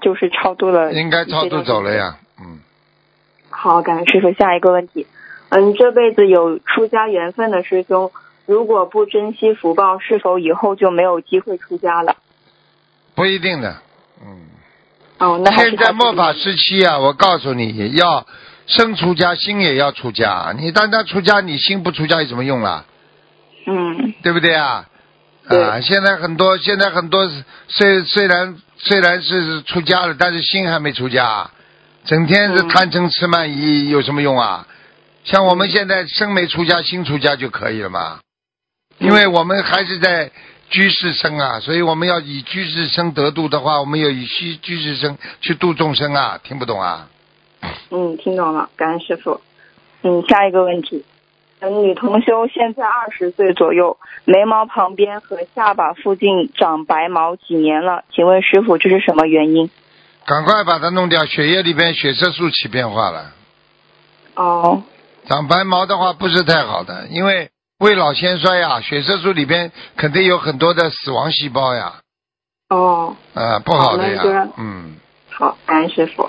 [0.00, 0.92] 就是超度了？
[0.92, 1.94] 应该超度走了。
[1.94, 2.18] 呀。
[2.40, 2.60] 嗯，
[3.50, 4.32] 好，感恩师傅。
[4.32, 5.06] 下一个问题，
[5.50, 8.10] 嗯，这辈子有出家缘分的师兄，
[8.46, 12.16] 如果不珍惜福报，是否以后就没有机会出家了？
[13.14, 13.76] 不一定的。
[14.20, 14.48] 嗯。
[15.18, 18.26] 哦，那还是现在末法时期啊，我告诉你要
[18.66, 20.54] 生出家，心也要出家。
[20.56, 22.84] 你单单出家，你心不出家有什么用啦？
[23.66, 24.86] 嗯对不对啊？
[25.48, 27.30] 啊，现在很多现在很多
[27.68, 31.50] 虽虽然虽然是出家了，但是心还没出家，
[32.06, 34.66] 整天是嗯贪嗔痴慢疑，有什么用啊？
[35.24, 38.20] 像我们现在身没出家，心出家就可以了嘛。
[38.98, 40.30] 因为我们还是在
[40.70, 47.08] 居士生啊，所以我们要以居士生得度的话，我们要以居居士生去度众生啊，听不懂啊？
[47.90, 49.40] 嗯，听懂了，感恩师傅。
[50.02, 51.04] 嗯，下一个问题，
[51.60, 59.70] 嗯，女同修现在二十岁左右，眉毛旁边和下巴附近长白毛几年了，请问师傅这是什么原因？
[60.26, 63.32] 赶快把它弄掉，血液里边血色素起变化了。
[64.34, 64.82] 哦，
[65.26, 72.00] 长白毛的话不是太好的，因为未老先衰呀，血色素里边肯定有很多的死亡细胞呀，
[72.68, 74.96] 哦，啊，不好的呀，嗯，
[75.30, 76.28] 好，感恩师傅。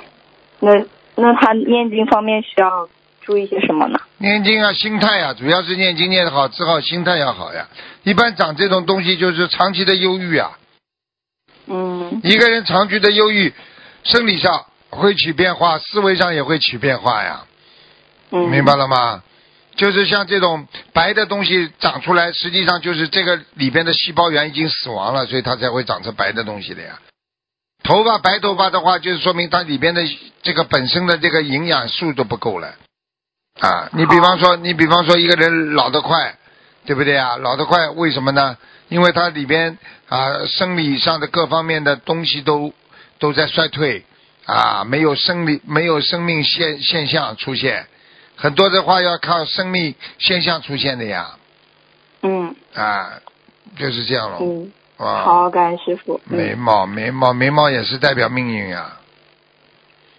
[0.60, 0.71] 那
[1.15, 2.89] 那他念经方面需要
[3.21, 3.99] 注意些什么呢？
[4.17, 7.67] 念经啊，心态啊，主要是念经念得好之后，心态要好呀。
[8.04, 10.51] 一般长这种东西就是长期的忧郁啊，
[11.67, 13.54] 嗯一个人长期的忧郁，
[14.04, 17.45] 生理上会起变化，思维上也会起变化呀，
[18.32, 19.23] 嗯，明白了吗？
[19.75, 26.99] 就是像这种白的东西长出来，实际上就是这个里边的细胞源已经死亡了，所以它才会长成白的东西的呀。
[27.86, 30.02] 头发白头发的话，就是说明它里边的
[30.41, 32.74] 这个本身的这个营养素都不够了
[33.60, 33.89] 啊。
[33.93, 36.36] 你比方说，你比方说一个人老得快，
[36.86, 37.38] 对不对啊？
[37.38, 38.58] 老得快，为什么呢？
[38.89, 39.78] 因为它里边
[40.10, 42.74] 啊生理上的各方面的东西都
[43.19, 44.04] 都在衰退
[44.45, 47.88] 啊，没有生理没有生命现现象出现。
[48.36, 51.38] 很多的话要靠生命现象出现的呀，
[52.21, 53.21] 嗯啊，
[53.78, 54.38] 就是这样了。
[54.41, 56.19] 嗯，啊，好，感恩师傅。
[56.29, 58.97] 嗯，眉毛，眉毛，眉毛也是代表命运呀。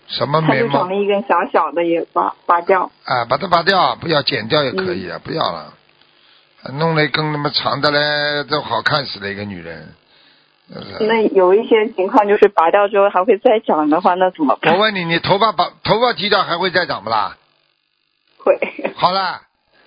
[0.09, 2.91] 什么眉毛长了一根小小的，也拔拔掉。
[3.05, 3.25] 啊？
[3.29, 5.73] 把它拔掉，不要剪掉也可以啊，不要了。
[6.75, 9.95] 弄了一根那么长的嘞，都好看死了一个女人。
[11.01, 14.75] 那有一些情况就是拔掉之后还会再长的话，那怎么办？
[14.75, 17.37] 我问你，你头发把头发剃掉还会再长不啦？
[18.39, 18.59] 会。
[18.97, 19.43] 好了，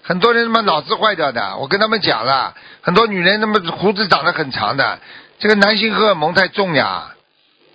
[0.10, 4.98] 很多人他妈脑子坏掉的，我跟他们讲了，很多女人他妈胡子长得很长的，
[5.38, 7.13] 这个男性荷尔蒙太重呀，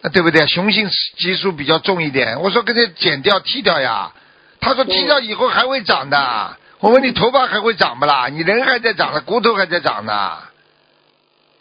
[0.03, 0.44] 啊对不对？
[0.49, 4.11] 雄性激素比较重一点，我说给他剪掉剃掉呀，
[4.59, 6.57] 他说剃掉以后还会长的。
[6.81, 8.27] 我问你头发还会长不啦？
[8.27, 10.33] 你人还在长呢，骨头还在长呢，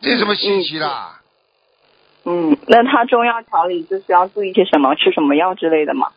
[0.02, 1.20] 这什么稀奇啦？
[2.26, 4.96] 嗯，那他中药调理就是要注意些什么？
[4.96, 6.08] 吃什么药之类的吗？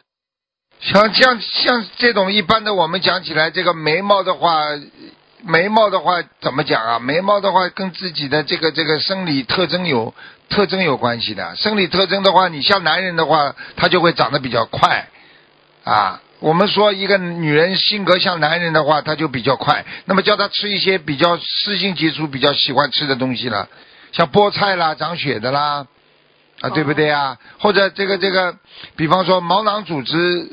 [0.80, 4.60] 像像像这种一般的，我们讲起来，这个眉毛的话，
[5.42, 6.98] 眉毛的话怎么讲啊？
[6.98, 10.14] 眉毛的话跟自己的这个这个生理特征有
[10.48, 11.56] 特征有关系的。
[11.56, 15.08] 生理特征的话，你像男人的话，他就会长得比较快
[15.84, 16.20] 啊。
[16.38, 19.86] 我们说一个女人性格像男人的话，她就比较快。
[20.04, 23.70] 那么叫她吃一些比较湿性激素比较喜欢吃的东西了，
[24.12, 25.86] 像菠菜啦、长血的啦，
[26.66, 27.38] 啊，对不对啊？
[27.58, 28.56] 或者这个这个，
[28.96, 30.48] 比方说毛囊组织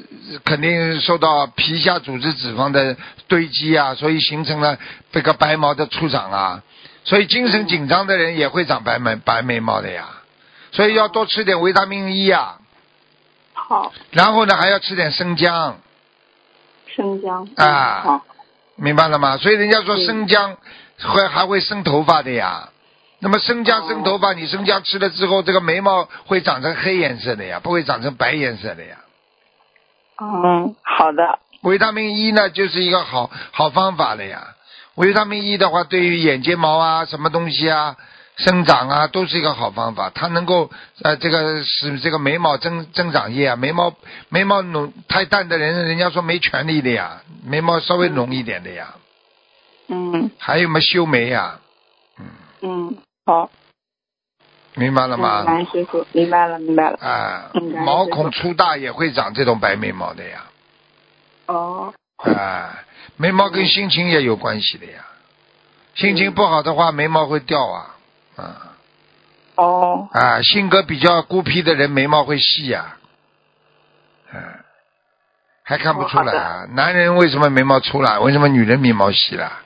[0.45, 2.95] 肯定受到皮下组织脂肪的
[3.27, 4.77] 堆积啊，所以形成了
[5.11, 6.63] 这个白毛的出长啊。
[7.05, 10.07] 所以精神紧张的人也会长白眉白眉毛的呀。
[10.71, 12.59] 所以要多吃点维他命 E 啊，
[13.53, 15.77] 好，然后呢还要吃点生姜，
[16.95, 17.47] 生姜。
[17.55, 18.25] 啊好，
[18.75, 19.37] 明白了吗？
[19.37, 20.57] 所以人家说嗯生姜
[20.99, 22.69] 会还会生头发的呀。
[23.23, 28.97] 那么生姜生头发，你生姜吃了之后，这个眉毛会长成黑颜色的呀，不会长成白颜色的呀。
[30.21, 31.39] 嗯，好的。
[31.61, 34.55] 维他命 E 呢，就是一个好好方法了呀。
[34.95, 37.95] 维他命 E 的话，对于眼睫毛啊，什么东西啊，
[38.35, 40.11] 生长啊，都是一个好方法。
[40.13, 40.69] 它能够
[41.01, 43.95] 呃这个使这个眉毛增增长液啊，眉毛
[44.27, 48.95] 眉毛浓太淡的人，人家说没权利的呀，眉毛稍微浓一点的呀。
[49.87, 51.59] 嗯还有么修眉呀，
[52.61, 53.49] 嗯，好，
[54.75, 55.45] 明白了嗯，吗？
[56.11, 56.97] 明白了明白了。
[56.99, 57.51] 啊
[57.85, 60.43] 毛孔粗大也会长这种白眉毛的呀。
[61.45, 62.83] 哦，啊，
[63.17, 65.05] 眉毛跟心情也有关系的呀。
[65.95, 67.95] 心情不好的话，眉毛会掉啊。
[68.35, 68.75] 啊
[69.55, 72.97] 哦，啊，性格比较孤僻的人，眉毛会细呀。
[74.33, 74.41] 嗯、
[75.63, 76.65] 还看不出来啊？
[76.71, 78.19] 男人为什么眉毛粗了？
[78.19, 79.59] 为什么女人眉毛细了？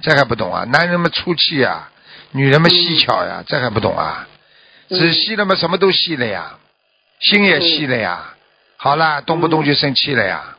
[0.00, 0.64] 这还不懂啊？
[0.64, 1.90] 男人们粗气呀，
[2.32, 4.26] 女人们细巧呀，这还不懂啊？
[4.90, 6.58] 嗯仔细了嘛，什么都细了呀，
[7.20, 8.34] 心也细了呀。
[8.76, 10.56] 好啦，动不动就生气了呀，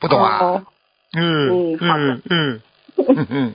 [0.00, 0.64] 不懂啊？
[1.16, 2.60] 嗯嗯嗯
[2.98, 3.54] 嗯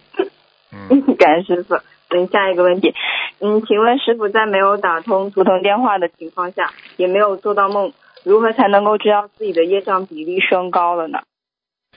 [0.71, 1.75] 嗯， 感谢师傅。
[2.09, 2.93] 嗯，下一个问题，
[3.41, 7.91] 嗯，请问师傅在没有打通图腾电话的情况下，也没有做到梦，
[8.23, 11.19] 如何才能够知道自己的业障比例升高了呢？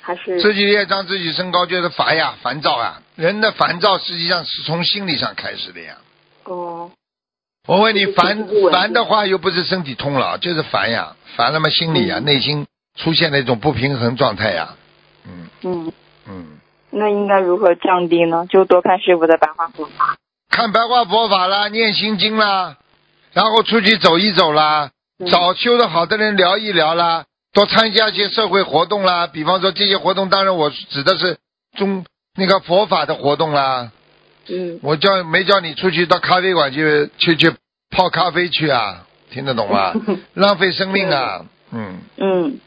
[0.00, 3.02] 还是自己业障自己升高就是烦呀，烦躁啊。
[3.16, 5.96] 人的烦躁实际上是从心理上开始的呀。
[6.44, 6.90] 哦，
[7.68, 14.76] 我问你，烦烦的话又不是身体痛了，就是烦呀，烦了嘛心里呀，嗯内心出现了一种不平衡状态呀。
[15.26, 15.92] 嗯嗯，
[16.26, 16.46] 嗯，
[16.90, 18.46] 那应该如何降低呢？
[18.48, 20.16] 就多看师傅的白话佛法。
[20.48, 22.78] 看白话佛法啦，念心经啦，
[23.32, 29.26] 然后出去走一走啦，嗯找修的好的人聊一聊啦，多参加一些社会活动啦。
[29.26, 31.38] 比方说这些活动，当然我指的是
[31.76, 32.04] 中
[32.36, 33.92] 那个佛法的活动啦。
[34.48, 37.52] 嗯我叫没叫你出去到咖啡馆去去去
[37.90, 39.06] 泡咖啡去啊？
[39.30, 39.92] 听得懂吗？
[40.34, 41.46] 浪费生命啊！
[41.72, 42.58] 嗯，嗯，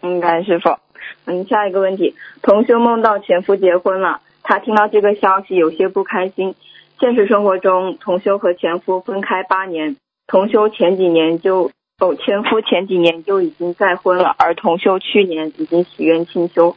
[0.00, 0.78] 嗯，感恩师傅。
[1.26, 6.54] 嗯，下一个问题，同修梦到前夫结婚了，他听到这个消息有些不开心。
[7.00, 9.96] 现实生活中，同修和前夫分开八年，
[10.26, 11.70] 同修前几年就
[12.02, 16.76] 哦，前夫前几年就已经再婚了，而同修去年已经许愿清修，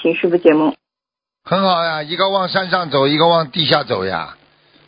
[0.00, 0.74] 请师傅解梦。
[1.44, 4.38] 很好呀，一个往山上走，一个往地下走呀。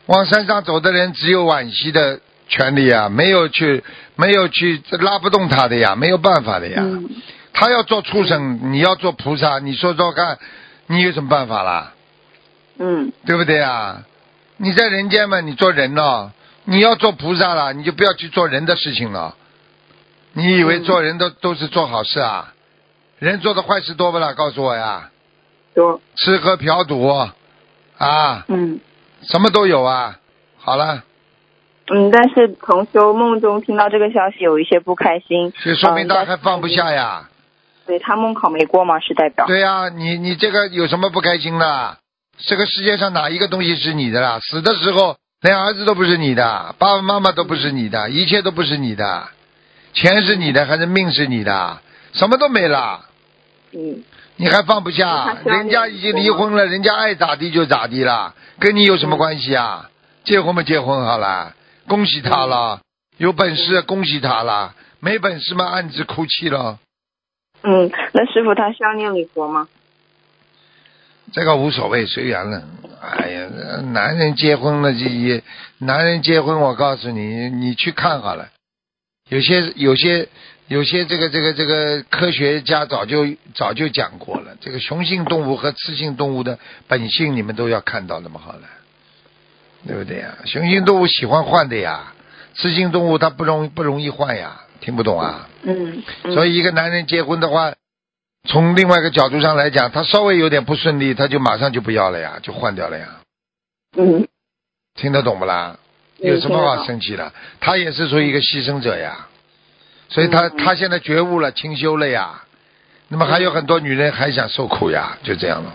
[0.06, 3.84] 往山上走的人只有惋惜的权利呀，没有去
[4.16, 6.80] 没有去拉不动他的呀，没有办法的呀。
[6.82, 7.10] 嗯
[7.52, 10.38] 他要做畜生，你要做菩萨，你说说看，
[10.86, 11.92] 你有什么办法啦？
[12.78, 14.04] 嗯对不对呀？
[14.56, 16.32] 你在人间嘛，你做人了，
[16.64, 19.36] 你要做菩萨了，你就不要去做人的事情了。
[20.32, 22.52] 你以为嗯做人都都是做好事啊？
[23.18, 24.32] 人做的坏事多不啦？
[24.34, 25.10] 告诉我呀，
[25.74, 27.06] 多吃喝嫖赌
[27.98, 28.80] 啊，嗯
[29.22, 30.16] 什么都有啊。
[30.56, 31.04] 好了，
[31.92, 37.28] 嗯，但是同修梦中听到这个消息有一些不开心，这说明嗯他还放不下呀。
[37.86, 39.00] 对他梦考没过嘛？
[39.00, 39.46] 是代表？
[39.46, 41.98] 对呀、你你这个有什么不开心的？
[42.38, 44.38] 这个世界上哪一个东西是你的啦？
[44.40, 49.28] 死的时候连儿子都不是你的，爸爸妈妈都不是你的，一切都不是你的，
[50.00, 51.78] 钱是你的还是命是你的？
[52.14, 53.04] 什么都没了，
[53.72, 54.02] 嗯
[54.36, 59.90] 你还放不下人家已经离婚了，人家爱咋地就咋地了，跟你有什么关系啊？
[60.24, 61.54] 结婚嘛结婚好了，
[61.86, 62.80] 恭喜他了，
[63.18, 66.78] 有本事恭喜他了，没本事嘛暗自哭泣了。
[67.62, 69.68] 嗯，那师傅他需要念礼佛吗？
[71.34, 72.62] 这个无所谓，随缘了。
[73.02, 73.48] 哎呀，
[73.92, 75.42] 男人结婚了，这也
[75.76, 78.48] 男人结婚，我告诉你，你去看好了。
[79.30, 80.28] 有些有些
[80.68, 88.68] 有些这个这个这个科学家早就早就讲过了，这个雄性动物和雌性动物的本性，你们都要看到那么好了，
[89.86, 90.36] 对不对呀？
[90.44, 92.12] 雄性动物喜欢换的呀，
[92.54, 95.48] 雌性动物它不容不容易换呀，听不懂啊？
[95.62, 97.72] 嗯，嗯所以一个男人结婚的话，
[98.48, 103.20] 从另外一个角度上来讲，他稍微有点不顺利，他就马上就不要了呀，就换掉了呀。
[103.96, 104.26] 嗯
[104.96, 105.78] 听得懂不啦？
[106.22, 107.32] 嗯有什么好生气的？
[107.60, 109.26] 他也是属于一个牺牲者呀，
[110.08, 112.42] 所以他、嗯他现在觉悟了，清修了呀。
[113.08, 115.74] 那么还有很多女人还想受苦呀，就这样了。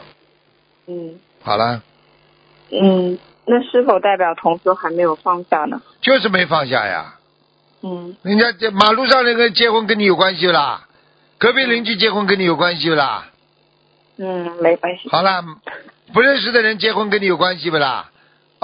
[0.88, 1.82] 嗯好了，
[2.72, 5.82] 嗯，那是否代表同修还没有放下呢？
[6.02, 7.16] 就是没放下呀。
[7.82, 10.88] 嗯人家这马路上那个结婚跟你有关系不啦？
[11.38, 13.28] 隔壁邻居结婚跟你有关系啦？
[14.18, 15.10] 嗯，没关系。
[15.10, 15.43] 好了，
[16.14, 18.12] 不认识的人结婚跟你有关系不啦？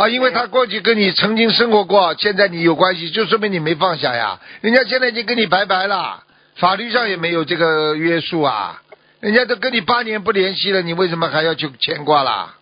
[0.02, 4.40] 啊，因为他过去跟你曾经生活过，现在你有关系，就说明你没放下呀。
[4.62, 6.24] 人家现在已经跟你拜拜了，
[6.56, 8.82] 法律上也没有这个约束啊。
[9.20, 12.56] 人家都跟你八年不联系了，你为什么还要去牵挂啦？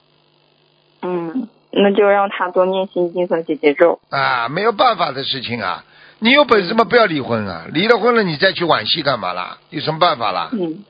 [1.02, 4.02] 嗯，那就让他多念心经和姐姐咒。
[4.10, 5.86] 啊，没有办法的事情啊。
[6.20, 7.68] 你有本事嘛，不要离婚啊！
[7.72, 9.60] 离了婚了，你再去惋惜干嘛啦？
[9.70, 10.50] 有什么办法啦？
[10.52, 10.84] 嗯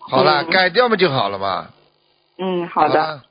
[0.00, 1.68] 好了，嗯改掉嘛就好了嘛。
[2.36, 2.94] 嗯，好的。
[2.94, 3.22] 了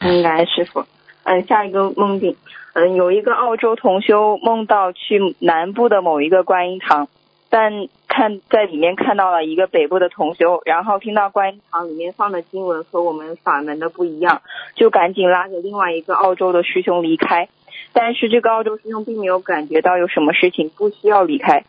[0.00, 0.84] 嗯，感恩师傅。
[1.28, 2.34] 嗯，下一个梦境，
[2.72, 7.06] 嗯，有一个澳洲同修梦到去南部的某一个观音堂，
[7.50, 14.40] 但看在里面看到了一个北部的同修，然后听到观音堂里面放的经文和我们法门的不一样，
[14.74, 17.50] 就赶紧拉着另外一个澳洲的师兄离开。
[17.92, 21.64] 但是这个澳洲师兄并没有感觉到有什么事情不需要离开。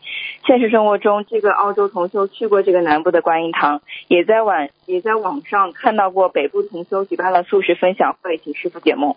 [0.46, 9.16] 现实生活中，这个澳洲同修去过这个南部的观音堂，也在网也在网上看到过北部同修举办了素食分享会，请师傅解梦。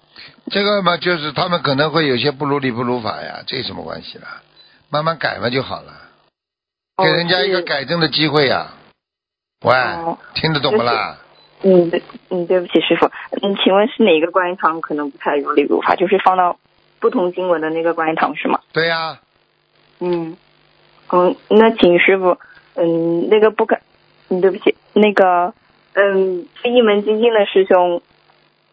[0.49, 4.41] 这个嘛，就是他们可能会有些不如理不如法呀，这有什么关系啦？
[4.89, 5.91] 慢慢改嘛就好了，
[7.04, 8.74] 给人家一个改正的机会呀。
[9.66, 11.18] 喂，哦听得懂不啦？
[11.64, 13.06] 嗯，对，嗯，对不起，师傅，
[13.41, 15.95] 嗯，请问是哪个观音堂可能不太如理如法？
[15.95, 16.58] 就是放到
[17.04, 18.62] 不同经文的那个观音堂是吗？
[18.72, 19.20] 对呀、
[19.99, 20.38] 嗯，
[21.12, 22.38] 嗯，那请师傅，
[22.76, 23.82] 嗯，那个不敢，
[24.30, 25.54] 嗯，对不起，那个，
[25.91, 28.01] 嗯，一门精进的师兄，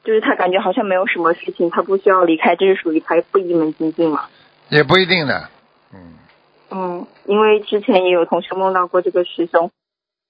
[0.05, 4.29] 就是他感觉好像没有什么事情，他不需要离开，这是属于他不一门精进嘛？
[4.69, 5.49] 也不一定的。
[5.93, 6.15] 嗯，
[6.71, 9.73] 嗯，因为之前也有同学梦到过这个师兄，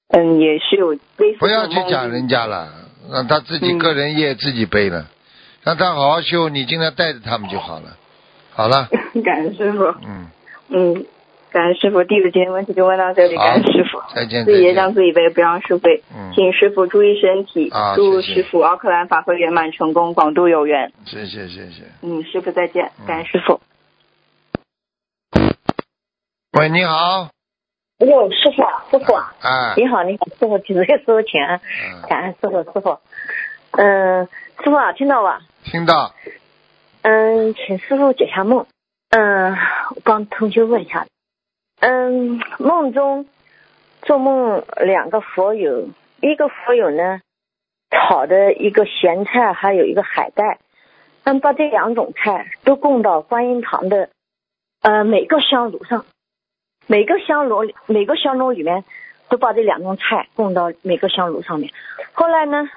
[0.08, 2.72] 嗯，也是有类似不要去讲人家了，
[3.12, 5.04] 让他自己嗯个人业自己背了，
[5.62, 7.96] 让他好好修，你尽量带着他们就好了。
[8.52, 8.88] 好了，
[9.24, 10.26] 感恩师傅，嗯，
[10.68, 11.06] 嗯，
[11.50, 14.02] 感恩师傅，弟子今天问题就问到这里，感恩师傅。
[14.14, 14.94] 再见，自己业障见。
[14.96, 16.02] 自己背，不让师背。
[16.14, 20.92] 嗯请师傅注意身体，啊祝师傅奥克兰法会圆满成功，广度有缘。
[21.06, 21.84] 谢谢谢谢。
[22.02, 23.60] 嗯，师傅再见嗯，感恩师傅。
[26.58, 27.28] 喂，你好。
[27.98, 29.74] 哟，师傅啊，师傅啊，啊。
[29.76, 32.98] 你好，你好，师傅，几个师傅请安，嗯感恩师傅，师傅，
[33.72, 34.26] 嗯，
[34.62, 35.40] 师傅啊，听到吧？
[35.70, 36.12] 听到。
[37.02, 38.66] 嗯，请师傅解下梦，
[39.10, 39.52] 嗯，
[39.94, 41.06] 我帮同学问一下，
[41.78, 43.26] 嗯，梦中
[44.02, 45.88] 做梦两个佛友，
[46.20, 47.20] 一个佛友呢
[47.90, 50.58] 炒的一个咸菜，还有一个海带，
[51.22, 54.10] 嗯把这两种菜都供到观音堂的
[54.82, 56.04] 呃每个香炉上，
[56.88, 58.84] 每个香炉每个香炉里面
[59.28, 61.72] 都把这两种菜供到每个香炉上面。
[62.12, 62.68] 后来呢，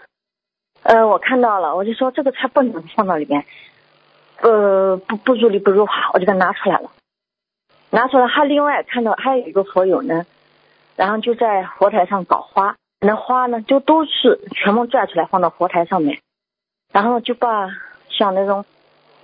[0.84, 3.46] 呃，我看到了，我就说这个菜不能放到里面，
[4.42, 6.92] 呃，不不如里不如法，我就给它拿出来了。
[7.90, 10.26] 拿出来，还另外看到还有一个佛友呢，
[10.96, 16.20] 然后就在佛台上搞花，那花呢就都是全部拽出来放到佛台上面，
[16.92, 17.70] 然后就把
[18.10, 18.66] 像那种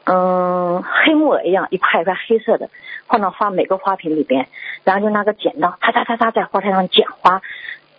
[0.05, 2.69] 嗯黑木耳一样一块一块黑色的
[3.07, 4.47] 放到花每个花瓶里边，
[4.83, 7.41] 然后就拿个剪刀嚓嚓嚓嚓在佛台上剪花，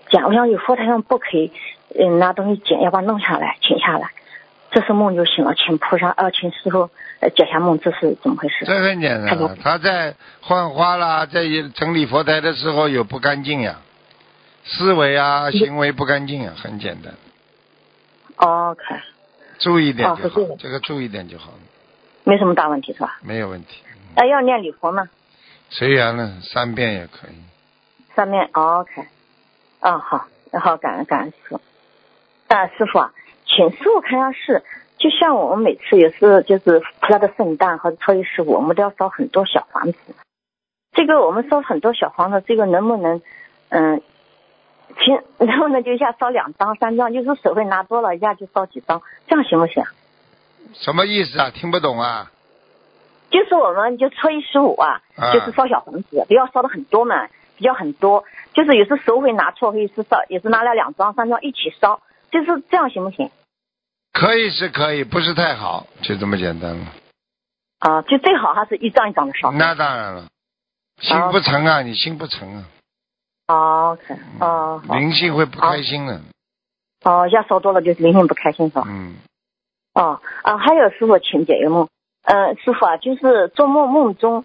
[0.09, 1.53] 剪我想有佛台上不可以
[1.99, 4.11] 嗯拿东西剪，要把它弄下来请下来。
[4.73, 6.89] 这是梦就醒了，请菩萨呃，请师傅
[7.19, 8.65] 呃解下梦，这是怎么回事？
[8.65, 11.43] 这很简单，他在换花啦，在
[11.75, 13.81] 整理佛台的时候有不干净呀，
[14.65, 17.15] 思维啊、行为不干净啊，很简单
[18.37, 18.81] ，OK，
[19.59, 21.59] 注意点就好哦这个，注意点就好了，
[22.23, 23.19] 没什么大问题是吧？
[23.23, 23.83] 没有问题。
[24.15, 25.09] 那要念礼佛吗？
[25.69, 27.35] 随缘了，三遍也可以。
[28.15, 29.03] 上面、哦、OK，
[29.81, 31.61] 哦好，然后感恩感恩师傅，
[32.57, 33.13] 啊师傅啊，
[33.47, 34.63] 请师傅看下是，
[34.99, 39.99] 就像我们每次也是就是菩萨的圣诞和初一十五，我们都要烧很多小房子，
[40.93, 43.23] 这个我们烧很多小房子，这个能不能
[43.69, 44.03] 嗯？
[44.99, 49.85] 请能不能就一下烧两张、三张，就是手会拿多了，一下就烧几张，这样行不行？
[50.75, 51.51] 什么意思啊？
[51.55, 52.33] 听不懂啊？
[53.31, 62.01] 就是我们就初一十五啊，啊就是烧小房子，不要烧的很多嘛，比较很多，就是有时手会拿错，会是烧，也是拿了两张、三张一起烧，
[62.31, 63.31] 就是这样行不行？
[64.13, 66.87] 可以是可以，不是太好，就这么简单了。
[67.79, 69.53] 啊，就最好还是一张一张的烧。
[69.53, 70.29] 那当然了，
[71.01, 72.65] 心不诚啊，你心不诚啊，
[73.49, 76.21] 哦 OK，哦好，灵性会不开心的。
[77.05, 78.85] 哦，要烧多了就是灵性不开心是吧？
[78.87, 79.15] 嗯，
[79.95, 81.89] 哦啊，还有师傅，请解一个梦。
[82.25, 84.45] 嗯、师傅啊，就是做梦梦中，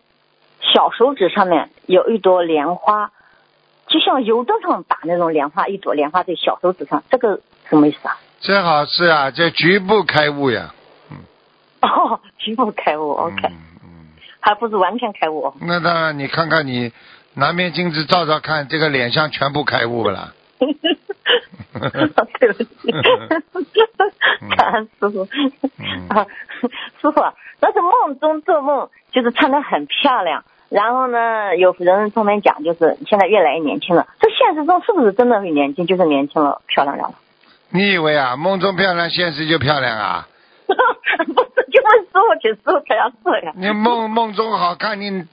[0.62, 3.12] 小手指上面有一朵莲花，
[3.88, 8.18] 就像油灯上打那种莲花，一朵莲花在小手指上，这个什么意思啊？
[8.42, 10.74] 正好是啊，这局部开悟呀。
[11.82, 14.08] 哦， 局部开悟，OK，、嗯嗯，
[14.40, 15.54] 还不是完全开悟。
[15.62, 16.92] 那当然，你看看你
[17.34, 20.34] 拿面镜子照照看，这个脸上全部开悟了。
[22.40, 22.92] 对不起，
[24.56, 25.28] 感恩师傅。
[25.78, 26.26] 嗯啊，
[27.02, 30.44] 师傅啊，那是梦中做梦，就是穿的很漂亮。
[30.70, 34.08] 然后呢，有人专门讲，就是现在越来越年轻了。
[34.20, 35.86] 这现实中是不是真的会年轻？
[35.86, 37.14] 就是年轻了，漂亮了？
[37.70, 40.28] 你以为啊，梦中漂亮，现实就漂亮啊？
[40.68, 43.54] 不是，就问师傅，请师傅才要这样。
[43.58, 45.26] 你梦梦中好看，你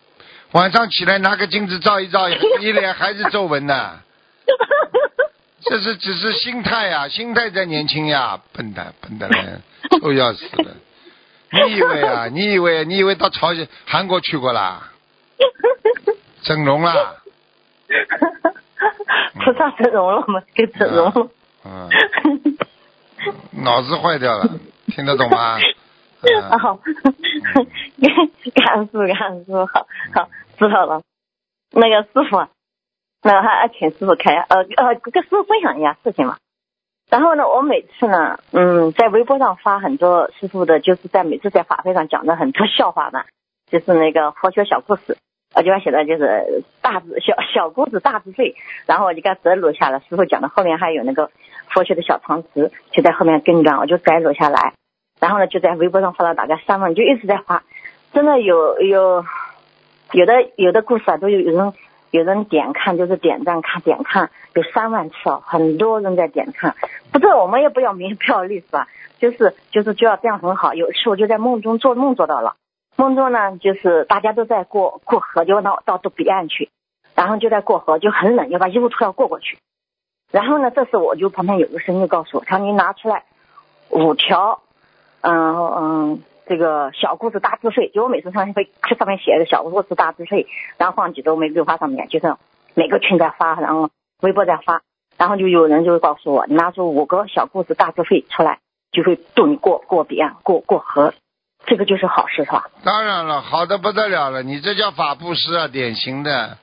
[0.52, 2.28] 晚上起来拿个镜子照一照，
[2.60, 4.00] 你脸还是皱纹呢。
[5.64, 9.62] 这是只是心态呀、心态在年轻呀，笨蛋笨蛋人，
[10.00, 10.76] 臭要死的。
[11.52, 12.26] 你以为啊？
[12.28, 14.90] 你以为你以为到朝鲜、韩国去过啦？
[16.42, 17.14] 整容啦？
[19.34, 20.42] 菩萨整容了吗？
[20.54, 21.28] 给整容了。
[21.64, 21.88] 嗯，
[23.64, 24.58] 脑子坏掉了，
[24.88, 25.58] 听得懂吗？
[26.22, 26.78] 嗯好，
[28.54, 31.02] 感恩师傅，感恩师傅，好好知道了。
[31.70, 32.46] 那个师傅，
[33.22, 36.36] 那个还请师傅开呃呃跟师傅分享一下事情嘛。
[37.10, 43.24] 然后呢，我每次呢，嗯，在微博上发很多师傅的，就是在每次在法会上讲的很多笑话嘛，
[43.70, 45.18] 就是那个佛学小故事，
[45.54, 48.54] 我就把写的就是大字小小姑子大智慧，
[48.86, 49.98] 然后我就给摘录下来。
[50.00, 51.30] 师傅讲的后面还有那个
[51.68, 54.72] 佛学的小常识，就在后面跟着，我就摘录下来。
[55.20, 57.62] 然后呢，就在微博上发了大概三万，就一直在发，
[58.12, 59.24] 真的有有
[60.12, 61.72] 有的有的故事啊，都有有人
[62.10, 66.74] 有人点看，就是点赞看点看，有三万次哦，很多人在点看。
[67.12, 68.88] 不是我们也不要名不要利是吧？
[69.18, 70.74] 就是就是就要这样很好。
[70.74, 72.56] 有一次我就在梦中做梦做到了，
[72.96, 76.70] 梦中呢就是大家都在过过河，就到到到彼岸去，
[77.14, 79.58] 然后就在过河，就很冷，要把衣服脱掉过过去。
[80.30, 83.24] 然后呢，这时我就旁边有个声音告诉我，他说你拿出来
[83.90, 84.60] 五条。
[85.24, 88.68] 嗯嗯，这个小故事大智慧，就我每次上会
[88.98, 92.34] 上面写个小故事大智慧，然后放几朵玫瑰花上面，就是
[92.74, 93.88] 每个群在发，然后
[94.20, 94.82] 微博在发，
[95.16, 98.58] 然后就有人就告诉我，你拿出五个小故事大智慧出来，
[98.90, 101.14] 就会渡你过过彼岸，过过河，
[101.66, 102.64] 这个就是好事是吧？
[102.84, 106.58] 当然了，好的不得了了，你这叫法布施啊，典型的。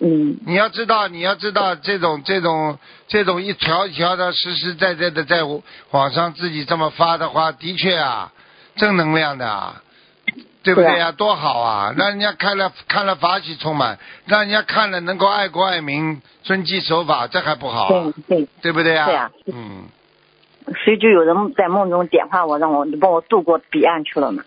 [0.00, 0.38] 嗯。
[0.46, 2.78] 你要知道，你要知道这种这种
[3.08, 5.40] 这种一条一条的实实在在的在
[5.90, 8.32] 网上自己这么发的话，的确啊，
[8.76, 9.82] 正能量的啊，
[10.62, 11.92] 对不对呀、多好啊！
[11.96, 18.12] 让人家看了看了法喜充满，让人家看了能够爱国爱民、遵纪守法，这还不好、啊。
[18.28, 19.30] 对，对，对不对呀、对啊。
[19.52, 19.84] 嗯，
[20.84, 24.44] 所以就有人在梦中点化我，让我你帮我渡过彼岸去了嘛。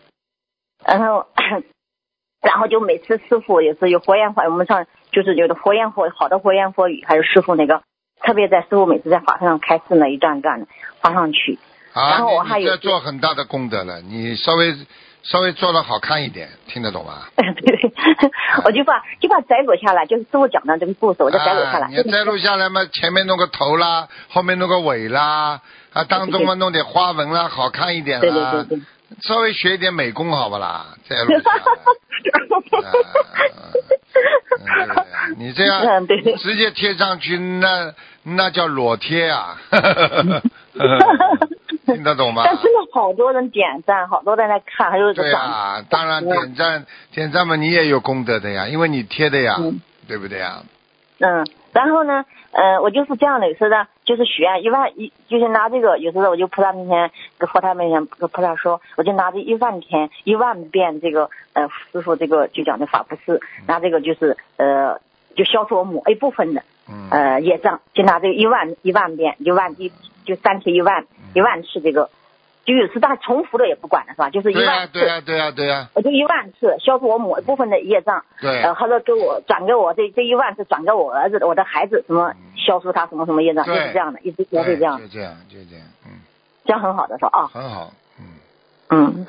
[0.85, 1.27] 然后，
[2.41, 7.81] 然后就每次师傅也是有活焰火，我们上就是有的活焰火好的佛言佛语，还有师傅那个，
[8.21, 10.67] 特别在师傅每次在法会上开示那，一段一段的
[10.99, 11.59] 发上去。
[11.93, 14.73] 啊，然后我还有做很大的功德了，你稍微
[15.23, 17.23] 稍微做的好看一点，听得懂吗？
[17.35, 17.91] 对对，
[18.65, 21.87] 我就把就把摘录下来，就是师傅讲的这个故事，我就摘录下来。
[21.87, 25.61] 啊、你摘录下来嘛，前面弄个头啦，后面弄个尾啦，
[25.93, 28.79] 啊，当中嘛弄点花纹啦，好看一点对对啦，对对。
[29.21, 30.87] 稍微学一点美工好不啦？
[31.07, 31.61] 摘录下来。
[35.37, 36.05] 你这样
[36.37, 37.93] 直接贴上去，那
[38.23, 39.57] 那叫裸贴啊！
[41.85, 42.43] 听得懂吗？
[42.45, 50.63] 但真的好多人点赞，好多人在看，还有这对转呀、当然点赞点赞嘛，你也有功德的呀，因为你贴的呀，嗯对不对呀？
[51.19, 64.99] 嗯，然后呢，呃，我就是这样的，有时候呢，就是许愿一万一，就是拿这个，有时候我就菩萨面前跟佛台面前跟菩萨说，我就拿着一万天一万遍这个呃师傅这个就讲的法布施，拿这个就是呃
[65.35, 67.09] 就消除我某一部分的嗯。
[67.11, 69.91] 呃业障，就拿这个一万一万遍一万一
[70.25, 72.09] 就三天一万一万次这个，
[72.65, 74.29] 就有时他重复的也不管了是吧？
[74.29, 74.93] 就是一万次。
[74.93, 78.61] 对呀、对呀、对呀、我就一万次消除我某一部分的业障，对。
[78.61, 86.21] 呃，或者给我转给我这这一万次转给我儿子的，我的孩子什么消除他什么什么业障，就是这样的，一直都是这样，就这样，就这样，嗯，
[86.65, 88.25] 这样很好的说啊，很好，嗯。
[88.89, 89.25] 嗯，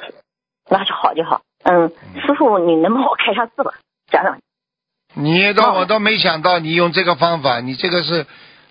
[0.68, 1.90] 那就好就好，嗯，
[2.26, 3.72] 师傅你能帮我开下字吧，
[4.09, 4.38] 讲讲，
[5.14, 8.26] 你都哦我都没想到你用这个方法，你这个是，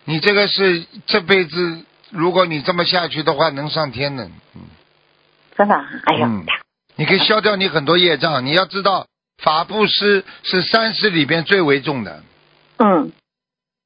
[0.05, 4.25] 你这个是这辈子，如果你这么下去的话，能上天的。
[4.25, 4.61] 嗯，
[5.55, 6.45] 真的啊，哎呀，嗯
[6.95, 8.45] 你可以消掉你很多业障。
[8.45, 9.07] 你要知道，
[9.41, 12.21] 法布施是三施里边最为重的。
[12.77, 13.11] 嗯，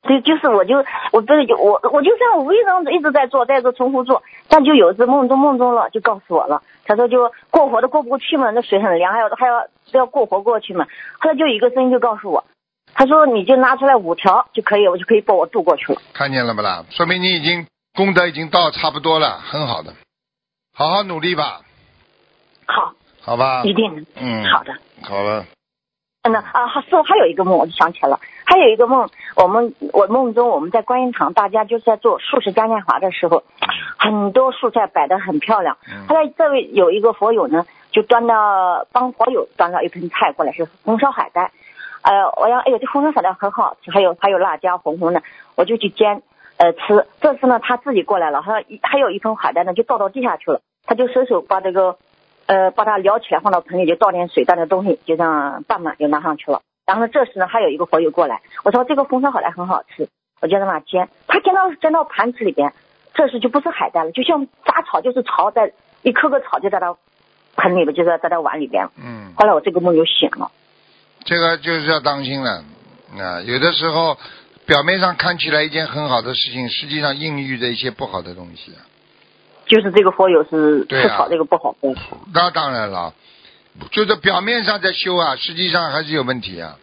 [0.02, 10.86] 对，就是我就我不是就我我就这样无意中一直在做，在这重复做，但就有一次梦中梦中了，就告诉我了，他说就过活都过不过去嘛，那水很凉，还要还要要过活过去嘛，
[11.20, 12.44] 后来就一个声音就告诉我，
[12.94, 16.02] 他说你就拿出来五条就可以，我就可以把我渡过去了。
[16.14, 16.86] 看见了不啦？
[16.90, 19.94] 说明你已经功德已经到差不多了，很好的，
[20.74, 21.62] 好好努力吧，
[22.66, 23.64] 好，好吧？
[23.64, 24.74] 一定，嗯，好的。
[25.04, 25.46] 好了，
[26.24, 33.44] 嗯呐啊，还师傅还有一个梦，我就想起来了，还有一个梦，我们我梦中我们在观音堂，大家就是在做素食嘉年华的时候，
[33.98, 35.78] 很多素菜摆得很漂亮。
[35.88, 37.66] 嗯后来这位有一个佛友呢，
[37.98, 41.52] 就端到帮佛友端到一盆菜过来，是红烧海带。
[42.04, 45.24] 呃，我要哎呦，这红烧海带很好吃，还有还有辣椒红红的，
[45.56, 46.22] 我就去煎
[46.58, 47.08] 呃吃。
[47.22, 51.98] 这次呢，他自己过来了，他还有一盆海带呢，就倒到地下去了，他就伸手把这个
[52.46, 56.62] 呃把它撩起来放到盆里，就倒点水，倒点东西，就这样拌满就拿上去了。
[56.86, 60.08] 然后呢，这时呢，还有一个佛友过来，我说这个红烧海带很好吃，
[60.40, 62.74] 我就让他煎，他煎到煎到盘子里边，
[63.16, 65.74] 这时就不是海带了，就像杂草，就是草在
[66.04, 66.96] 一颗颗草就在那
[67.58, 68.88] 盆里边，就在在在碗里边。
[68.96, 70.50] 嗯，后来我这个梦就醒了。
[71.26, 72.64] 这个就是要当心了
[73.20, 73.42] 啊！
[73.42, 74.18] 有的时候
[74.66, 78.72] 表面上看起来一件很好的事情，实际上孕育着一些不好的东西。
[79.66, 81.94] 就是这个佛友是是炒这个不好的。
[82.34, 83.14] 那当然了，
[83.92, 86.78] 就是表面上在修啊，实际上还是有问题啊。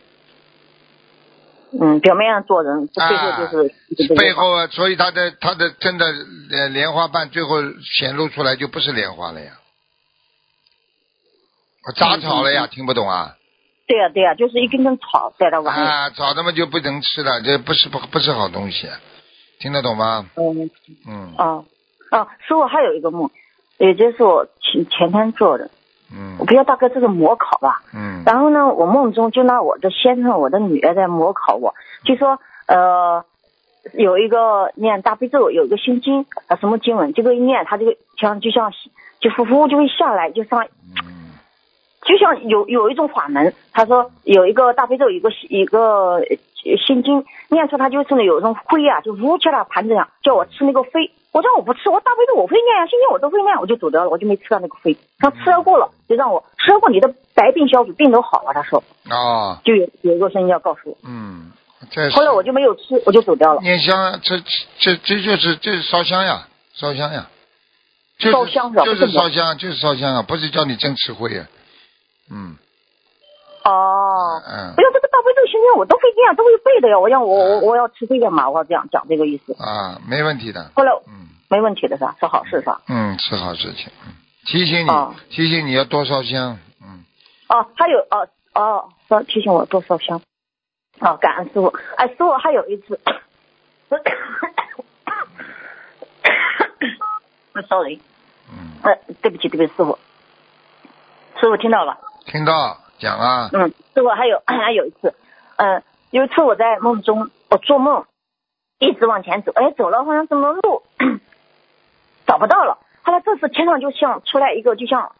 [1.80, 6.06] 嗯，表面上做人，背后就是、这个背后啊，所以他的他的真的
[6.52, 9.52] 呃莲花瓣最后显露出来就不是莲花了呀，
[11.92, 13.36] 杂草了呀，听不懂啊？
[13.86, 15.86] 对呀、对呀、就是一根根草在那碗里。
[15.86, 18.88] 啊，草他妈就不能吃了，这不是不不是好东西，
[19.60, 20.24] 听得懂吗？
[20.36, 20.70] 嗯
[21.06, 21.64] 嗯啊
[22.10, 23.30] 啊，师傅还有一个梦，
[23.76, 25.70] 也就是我前前天做的，
[26.10, 27.82] 嗯我不知道大概这是模考吧。
[27.92, 31.74] 嗯然后呢，我梦中就拿我的先生、我的女儿在模考我，
[32.04, 33.22] 就说呃，
[33.92, 38.72] 有一个念大悲咒，有一个心经啊，什么经文，这个一念，他这个像就像
[39.20, 41.03] 就呼呼就会下来，就上嗯
[42.04, 51.10] 就像有有一种法门，他说有一个大悲咒，一个一个呃心经，念出它就是有一种灰啊，就浮起来盘子上，叫我吃那个灰。
[51.32, 54.96] 我说我不吃，我大悲咒我会念啊，心经我都会念，我就走掉了，我就没吃到那个灰。
[55.18, 58.52] 他吃了过了，就让我吃了过，你的白病消除，病都好了。
[58.54, 61.50] 他说哦就有有一个声音要告诉我，嗯，
[61.90, 63.60] 这后来我就没有吃，我就走掉了。
[63.62, 64.38] 念香，这
[64.78, 67.28] 这这就是这是烧香呀，烧香呀，
[68.18, 71.46] 就是烧香是吧就是烧香，就是烧香啊，不是叫你真吃灰啊。
[72.30, 72.56] 嗯
[73.64, 76.98] 哦，嗯不要这个大悲咒心经我都会念，都会背的呀。
[76.98, 78.50] 我让我我我要吃这个嘛？
[78.50, 79.54] 我要这样讲这个意思。
[79.58, 80.70] 啊，没问题的。
[80.74, 82.14] 后来嗯没问题的是吧？
[82.20, 82.82] 是好事是吧？
[82.88, 83.90] 嗯，是好事情。
[84.06, 84.12] 嗯，
[84.44, 86.58] 提醒你，哦提醒你要多烧香。
[86.82, 87.04] 嗯
[87.48, 90.20] 哦，还有哦哦，说提醒我多烧香。
[91.00, 91.72] 哦，感恩师傅。
[91.96, 93.00] 哎，师傅还有一次，
[97.68, 98.00] sorry，
[98.50, 99.98] 嗯，呃，对不起，对不起，师傅，
[101.40, 101.98] 师傅听到了。
[102.26, 103.50] 听到讲啊。
[103.52, 105.14] 嗯，师傅还有 还有一次，
[105.56, 108.04] 嗯、有一次我在梦中，我做梦
[108.78, 110.82] 一直往前走，哎，走了好像什么路
[112.26, 112.78] 找不到了。
[113.02, 115.12] 后来这次天上就像出来一个，就像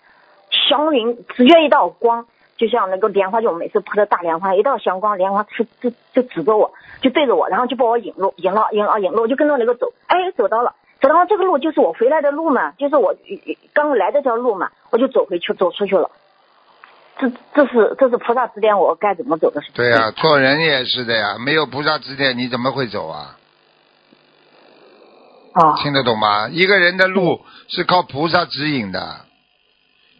[0.51, 2.27] 祥云直接一道光，
[2.57, 10.75] 就像那个莲花，就我每次铺的大莲花，一道祥光，莲花就就就指着我，就对着我，然后就把我引路，引了引啊引路，就跟着那个走，哎，走到了。
[11.01, 13.15] 走到了这个路就是我回来的路嘛，就是我
[13.75, 16.11] 刚来这条路嘛，我就走回去，走出去了。
[17.19, 19.75] 这这是这是菩萨指点我该怎么走的是吧？
[19.77, 23.37] 对呀、做人也是的呀，没有菩萨指点，你怎么会走啊？
[25.53, 26.49] 啊，听得懂吗？
[26.49, 29.21] 一个人的路是靠菩萨指引的。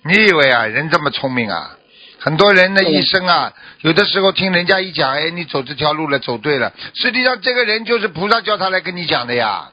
[0.05, 1.77] 你以为啊，人这么聪明啊？
[2.21, 6.73] 很多人的一生啊，有的时候听人家一讲，哎，你走这条路了，走对了。
[6.95, 9.73] 实际上，这个人就是菩萨叫他来跟你讲的呀。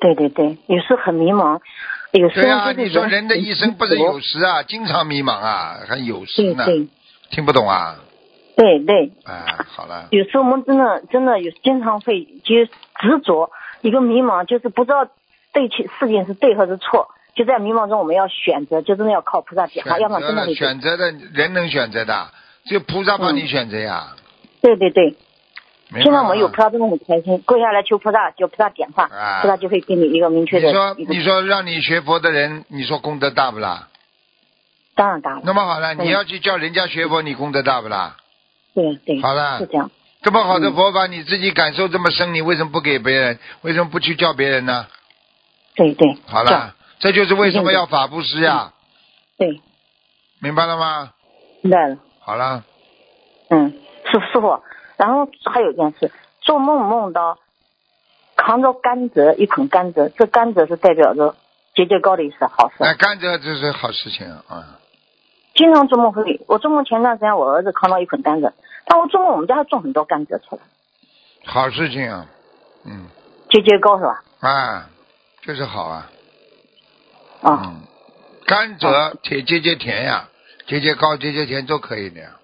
[0.00, 1.60] 对对对，有时很迷茫，
[2.12, 6.88] 有时候就是你说人的一生不是有有时啊，经常迷茫啊，还有时呢，对对。
[7.30, 7.96] 听不懂啊？
[8.56, 13.50] 对对，啊，好了，有时候我们真的真的有经常会就执着
[13.82, 15.06] 一个迷茫，就是不知道
[15.52, 22.28] 对其事情是对还是错，就在迷茫中我们要选择，就真的要靠菩萨点化，要不然真的会选择的人能选择的，
[22.64, 23.46] 只有菩萨帮你嗯。
[23.46, 24.16] 选择呀。
[24.60, 25.14] 对对对，
[25.90, 33.88] 现在我们有吗菩萨真的很开心，跪下来求菩萨，求菩萨点化，啊菩萨就会给你一个明确的你说你说让你学佛的人，你说功德大不啦？
[34.94, 38.16] 当然大了，那么好了，嗯你要去叫人家学佛，你功德大不啦？
[38.74, 39.90] 对对，好了是这样，
[40.22, 43.38] 这么好的嗯佛法，你自己感受这么深，你为什么不给别人？
[43.62, 44.86] 为什么不去教别人呢？
[45.74, 48.72] 对对，好了，这就是为什么要法布施呀，
[49.38, 49.60] 对，
[50.40, 51.10] 明白了吗？
[51.62, 51.96] 明白了。
[52.20, 52.62] 好了，
[53.50, 53.70] 嗯，
[54.04, 54.60] 师师傅，
[54.98, 57.38] 然后还有一件事，做梦梦到
[58.36, 61.34] 扛着甘蔗一捆甘蔗，这甘蔗是代表着
[61.74, 62.84] 节节高的意思，好事。
[62.84, 64.78] 哎，甘蔗这是好事情啊。
[65.54, 68.52] 经常做梦会，我做梦前段时间我儿子扛到一捆甘蔗，
[68.84, 70.62] 但我做梦我们家还种很多甘蔗出来，
[71.44, 72.26] 好事情啊，
[72.84, 73.06] 嗯，
[73.50, 74.22] 节节高是吧？
[74.40, 74.90] 啊，
[75.42, 76.10] 这是好啊，
[77.42, 77.80] 啊，嗯，
[78.46, 80.28] 甘蔗甜节节甜呀，
[80.66, 82.36] 节节高节节甜都可以的呀，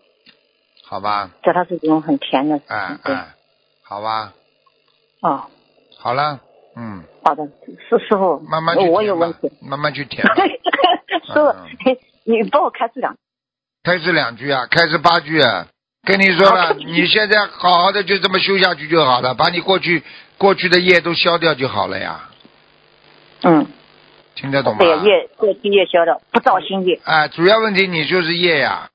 [0.94, 2.98] 好吧，这它是一种很甜的事情。
[3.02, 3.34] 对，哎哎，
[3.82, 4.32] 好吧，
[5.22, 5.46] 哦，
[5.98, 6.38] 好了，
[6.76, 7.44] 嗯，好的，
[7.88, 9.50] 师师傅，慢慢去我有问题。
[9.60, 10.34] 慢慢去舔吧，
[11.26, 11.52] 师傅，
[12.22, 13.16] 你帮我开始两
[13.82, 15.66] 开始两句啊，开始八句啊。
[16.06, 20.00] 跟你说了，你现在好好的就这么修下去就好了，把你过去
[20.38, 22.30] 过去的业都消掉就好了呀，
[23.42, 23.66] 嗯，
[24.36, 24.78] 听得懂吗？
[24.78, 27.00] 对，业过去业消掉，不造新业。
[27.02, 28.90] 哎，主要问题你就是业呀，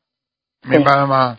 [0.66, 1.38] 明白了吗？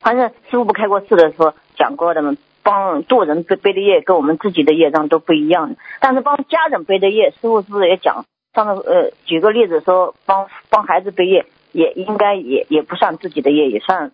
[0.00, 8.24] 反正师傅不开过示的时候讲过的嘛，帮度人背背的业跟我们自己的业障都不一样的，但是帮家人背的业，师傅是不是也讲
[8.54, 14.10] 上次呃，举个例子说，帮帮孩子背业，也应该也也不算自己的业，也算，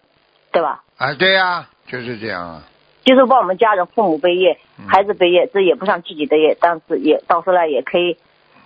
[0.53, 0.82] 对吧？
[0.97, 2.62] 啊，对呀、就是这样啊。
[3.05, 8.16] 就是帮我们家人、父母背业嗯，孩子背业，这也不算自己的业，但是也到时候来也可以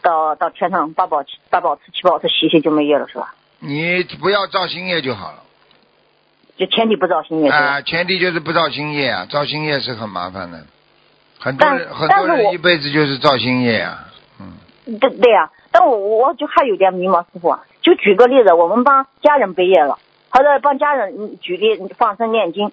[0.03, 3.35] 到到天上八宝八宝吃七宝吃洗洗就没业了，是吧？
[3.59, 5.45] 你不要造新业就好了。
[6.61, 10.59] 就前提不造新业，啊，前提就是不造新业啊，造新业是很麻烦的。
[11.39, 14.05] 很多人但很多人一辈子就是造新业啊。
[14.39, 19.99] 嗯，对对呀、但我我就还有点迷茫，师傅啊，就举个例子，我们帮家人背业了，
[20.29, 22.73] 或者帮家人嗯举例放生念经，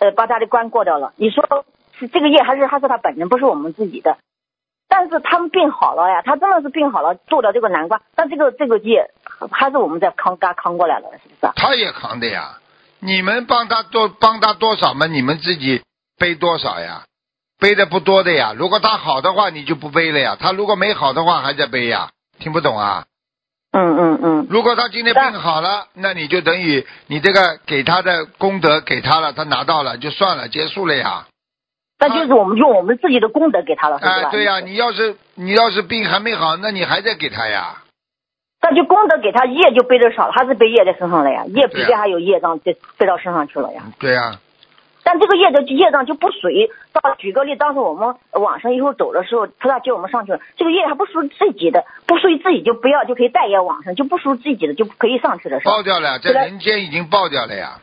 [0.00, 1.12] 呃，把他的关过掉了。
[1.14, 1.64] 你说
[1.96, 4.18] 是这个业还是还是他本人，不是我们自己的？
[4.88, 9.08] 但是他们病好了呀，他真的是病好了，做掉这个难关，但这个这个业
[9.52, 11.52] 还是我们在扛嘎扛过来了，是不是啊？
[11.54, 12.56] 他也扛的呀。
[13.00, 15.06] 你们帮他多帮他多少嘛？
[15.06, 15.82] 你们自己
[16.18, 17.02] 背多少呀？
[17.58, 18.54] 背的不多的呀。
[18.56, 20.36] 如果他好的话，你就不背了呀。
[20.38, 22.10] 他如果没好的话，还在背呀。
[22.38, 23.04] 听不懂啊？
[23.72, 31.26] 嗯嗯嗯，如果他今天病好了，那你就等于你这个给他的功德给他了，他拿到了就算了，结束了呀。
[32.00, 34.30] 那就是我们用我们自己的功德给他了，是哎、吧？
[34.30, 37.82] 对呀、你要是你要是病还没好，那你还在给他呀。
[38.60, 43.82] 但就功德给他业就背的少了，还是背业在身上了呀，业比对啊别还有业障就背到身上去了呀。
[43.98, 44.38] 对呀、
[45.02, 55.82] 但这个业的业障就不属于，到举个例，当时我们往生以后走的时候，菩萨接我们上去了，这个业还不属于自己的，不属于自己就不要，就可以带业往生，就不属于自己的就可以上去了，是吧爆？
[55.82, 57.78] 掉了，在人间已经爆掉了呀。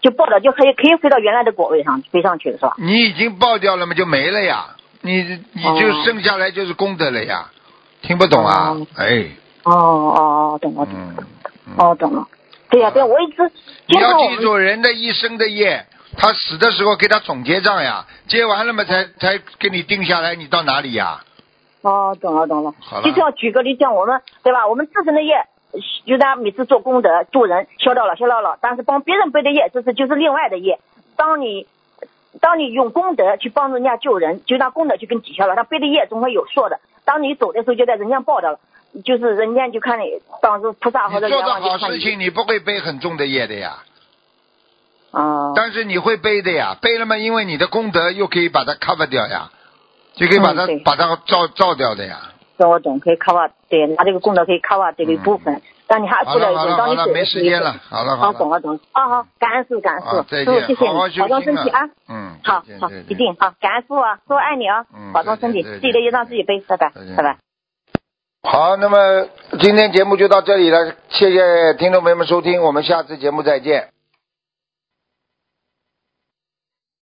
[0.00, 2.74] 就爆掉，就可以可以飞到原来的果位上飞上去了，是吧？
[2.78, 4.76] 你已经爆掉了嘛，就没了呀。
[5.00, 7.50] 你你就哦剩下来就是功德了呀。
[8.02, 8.70] 听不懂啊？
[8.70, 9.28] 哦哎，
[9.64, 11.24] 哦哦哦，懂了懂了，
[11.78, 12.28] 哦懂了。
[12.70, 13.50] 对呀、对呀、我一直
[13.86, 15.86] 你要记住，人的一生的业，
[16.16, 21.20] 他死的时候给他总结账呀，结完了嘛才才给你定下来，你到哪里呀？
[21.82, 22.98] 哦，懂了懂了好。
[22.98, 24.66] 了就像举个例，像我们对吧？
[24.66, 25.46] 我们自身的业，
[26.06, 30.80] 就咱每次做功德助人消掉了消掉了，但是帮别人背的业，这是就是另外的业。
[31.16, 31.66] 当你
[32.40, 36.80] 当你用功德去帮助人家救人，就拿功德去跟抵消了，他背的业总会有数的。
[37.04, 38.58] 当你走的时候，就在人家报掉了，
[39.02, 40.04] 就是人家就看你
[40.40, 41.54] 当时菩萨或者你做的。
[41.54, 43.78] 好事情，你不会背很重的业的呀。
[45.10, 49.50] 啊、但是你会背的呀，背了嘛，因为你的功德又可以把它 cover 掉呀，
[50.14, 52.18] 就可以把它、嗯把它照照掉的呀。
[52.58, 55.62] 这我懂，可以 cover，对，拿这个功德可以 cover 这个一部分。
[55.86, 58.32] 但你还好出来以后，了好了好了，当你走没时间了，好了好。
[58.32, 58.80] 懂了懂了。
[58.92, 61.80] 啊好，感恩师，感恩师，师傅，谢谢你，保重身体啊。
[62.08, 67.38] 嗯，好好一定好，感恩师傅啊，师傅爱你啊嗯，保重身体，自己的业让自己背，拜拜，拜拜。
[68.46, 69.26] 好，那么
[69.58, 73.88] 今天节目就到这里了，谢谢听众朋友们收听，我们下次节目再见。